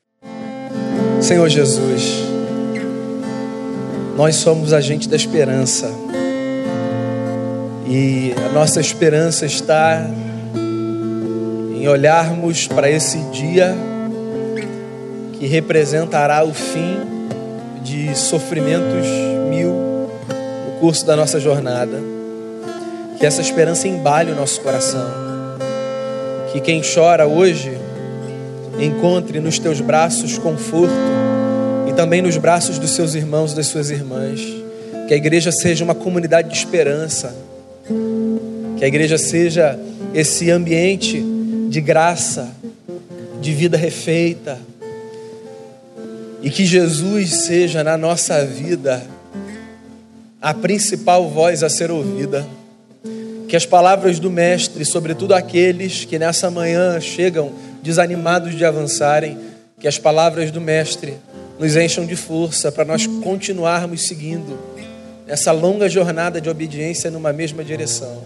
Senhor 1.21 1.49
Jesus, 1.49 2.23
nós 4.17 4.37
somos 4.37 4.73
agente 4.73 5.09
da 5.09 5.17
esperança. 5.17 5.91
E 7.87 8.35
a 8.47 8.53
nossa 8.53 8.81
esperança 8.81 9.47
está 9.47 10.07
em 11.75 11.87
olharmos 11.89 12.67
para 12.67 12.91
esse 12.91 13.19
dia 13.31 13.75
que 15.35 15.47
representará 15.47 16.45
o 16.45 16.53
fim 16.53 16.97
de 17.83 18.15
sofrimentos 18.15 19.07
mil 19.51 19.71
no 19.71 20.81
curso 20.81 21.07
da 21.07 21.17
nossa 21.17 21.41
jornada. 21.41 21.99
Que 23.19 23.27
essa 23.27 23.41
esperança 23.41 23.89
embale 23.89 24.33
o 24.33 24.37
nosso 24.37 24.61
coração 24.61 25.29
que 26.53 26.61
quem 26.61 26.83
chora 26.83 27.27
hoje 27.27 27.79
encontre 28.79 29.41
nos 29.41 29.59
teus 29.59 29.81
braços 29.81 30.38
conforto 30.38 30.95
e 31.88 31.93
também 31.93 32.23
nos 32.23 32.37
braços 32.37 32.79
dos 32.79 32.91
seus 32.91 33.14
irmãos 33.14 33.53
e 33.53 33.57
das 33.57 33.67
suas 33.67 33.91
irmãs. 33.91 34.41
Que 35.07 35.14
a 35.14 35.17
igreja 35.17 35.51
seja 35.51 35.85
uma 35.85 35.95
comunidade 35.95 36.51
de 36.51 36.57
esperança. 36.57 37.35
Que 38.77 38.85
a 38.85 38.88
igreja 38.88 39.19
seja 39.19 39.79
esse 40.14 40.51
ambiente 40.51 41.23
de 41.69 41.81
graça, 41.81 42.51
de 43.41 43.53
vida 43.53 43.77
refeita. 43.77 44.59
E 46.43 46.51
que 46.51 46.64
Jesus 46.64 47.47
seja 47.47 47.83
na 47.83 47.97
nossa 47.97 48.45
vida 48.45 49.03
a 50.41 50.55
principal 50.55 51.29
voz 51.29 51.62
a 51.62 51.69
ser 51.69 51.91
ouvida. 51.91 52.47
Que 53.49 53.57
as 53.57 53.64
palavras 53.64 54.21
do 54.21 54.31
Mestre, 54.31 54.85
sobretudo 54.85 55.33
aqueles 55.33 56.05
que 56.05 56.19
nessa 56.19 56.51
manhã 56.51 57.01
chegam 57.01 57.51
desanimados 57.88 58.55
de 58.55 58.66
avançarem, 58.66 59.38
que 59.81 59.88
as 59.88 59.96
palavras 59.96 60.51
do 60.51 60.61
Mestre 60.61 61.14
nos 61.59 61.74
encham 61.74 62.05
de 62.05 62.14
força 62.16 62.70
para 62.70 62.85
nós 62.85 63.07
continuarmos 63.07 64.07
seguindo 64.07 64.59
essa 65.27 65.53
longa 65.53 65.88
jornada 65.88 66.38
de 66.38 66.51
obediência 66.51 67.11
numa 67.11 67.33
mesma 67.33 67.64
direção. 67.64 68.22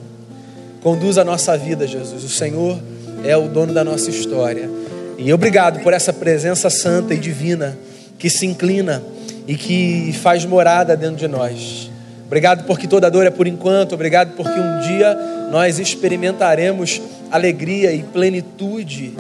Conduz 0.83 1.17
a 1.17 1.23
nossa 1.23 1.57
vida, 1.57 1.87
Jesus. 1.87 2.25
O 2.25 2.29
Senhor 2.29 2.77
é 3.23 3.37
o 3.37 3.47
dono 3.47 3.73
da 3.73 3.85
nossa 3.85 4.11
história. 4.11 4.69
E 5.17 5.33
obrigado 5.33 5.79
por 5.81 5.93
essa 5.93 6.13
presença 6.13 6.69
santa 6.69 7.15
e 7.15 7.19
divina 7.19 7.79
que 8.19 8.29
se 8.29 8.45
inclina 8.45 9.01
e 9.47 9.55
que 9.55 10.13
faz 10.23 10.45
morada 10.45 10.97
dentro 10.97 11.19
de 11.19 11.29
nós. 11.29 11.89
Obrigado 12.27 12.65
porque 12.65 12.89
toda 12.89 13.09
dor 13.09 13.27
é 13.27 13.31
por 13.31 13.47
enquanto. 13.47 13.95
Obrigado 13.95 14.35
porque 14.35 14.59
um 14.59 14.81
dia 14.81 15.17
nós 15.51 15.79
experimentaremos 15.79 17.01
alegria 17.31 17.93
e 17.93 18.03
plenitude 18.03 19.15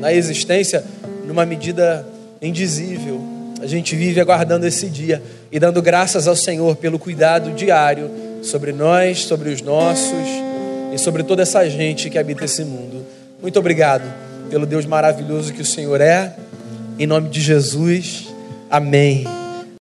na 0.00 0.12
existência 0.12 0.84
numa 1.26 1.46
medida 1.46 2.06
indizível. 2.40 3.22
A 3.60 3.66
gente 3.66 3.96
vive 3.96 4.20
aguardando 4.20 4.66
esse 4.66 4.88
dia 4.88 5.22
e 5.50 5.58
dando 5.58 5.80
graças 5.80 6.28
ao 6.28 6.36
Senhor 6.36 6.76
pelo 6.76 6.98
cuidado 6.98 7.50
diário 7.52 8.10
sobre 8.42 8.72
nós, 8.72 9.20
sobre 9.20 9.48
os 9.50 9.62
nossos 9.62 10.28
e 10.92 10.98
sobre 10.98 11.22
toda 11.22 11.42
essa 11.42 11.68
gente 11.68 12.10
que 12.10 12.18
habita 12.18 12.44
esse 12.44 12.62
mundo. 12.64 13.04
Muito 13.40 13.58
obrigado 13.58 14.04
pelo 14.50 14.66
Deus 14.66 14.84
maravilhoso 14.84 15.52
que 15.52 15.62
o 15.62 15.66
Senhor 15.66 16.00
é. 16.00 16.34
Em 16.98 17.06
nome 17.06 17.28
de 17.28 17.40
Jesus. 17.40 18.28
Amém. 18.70 19.43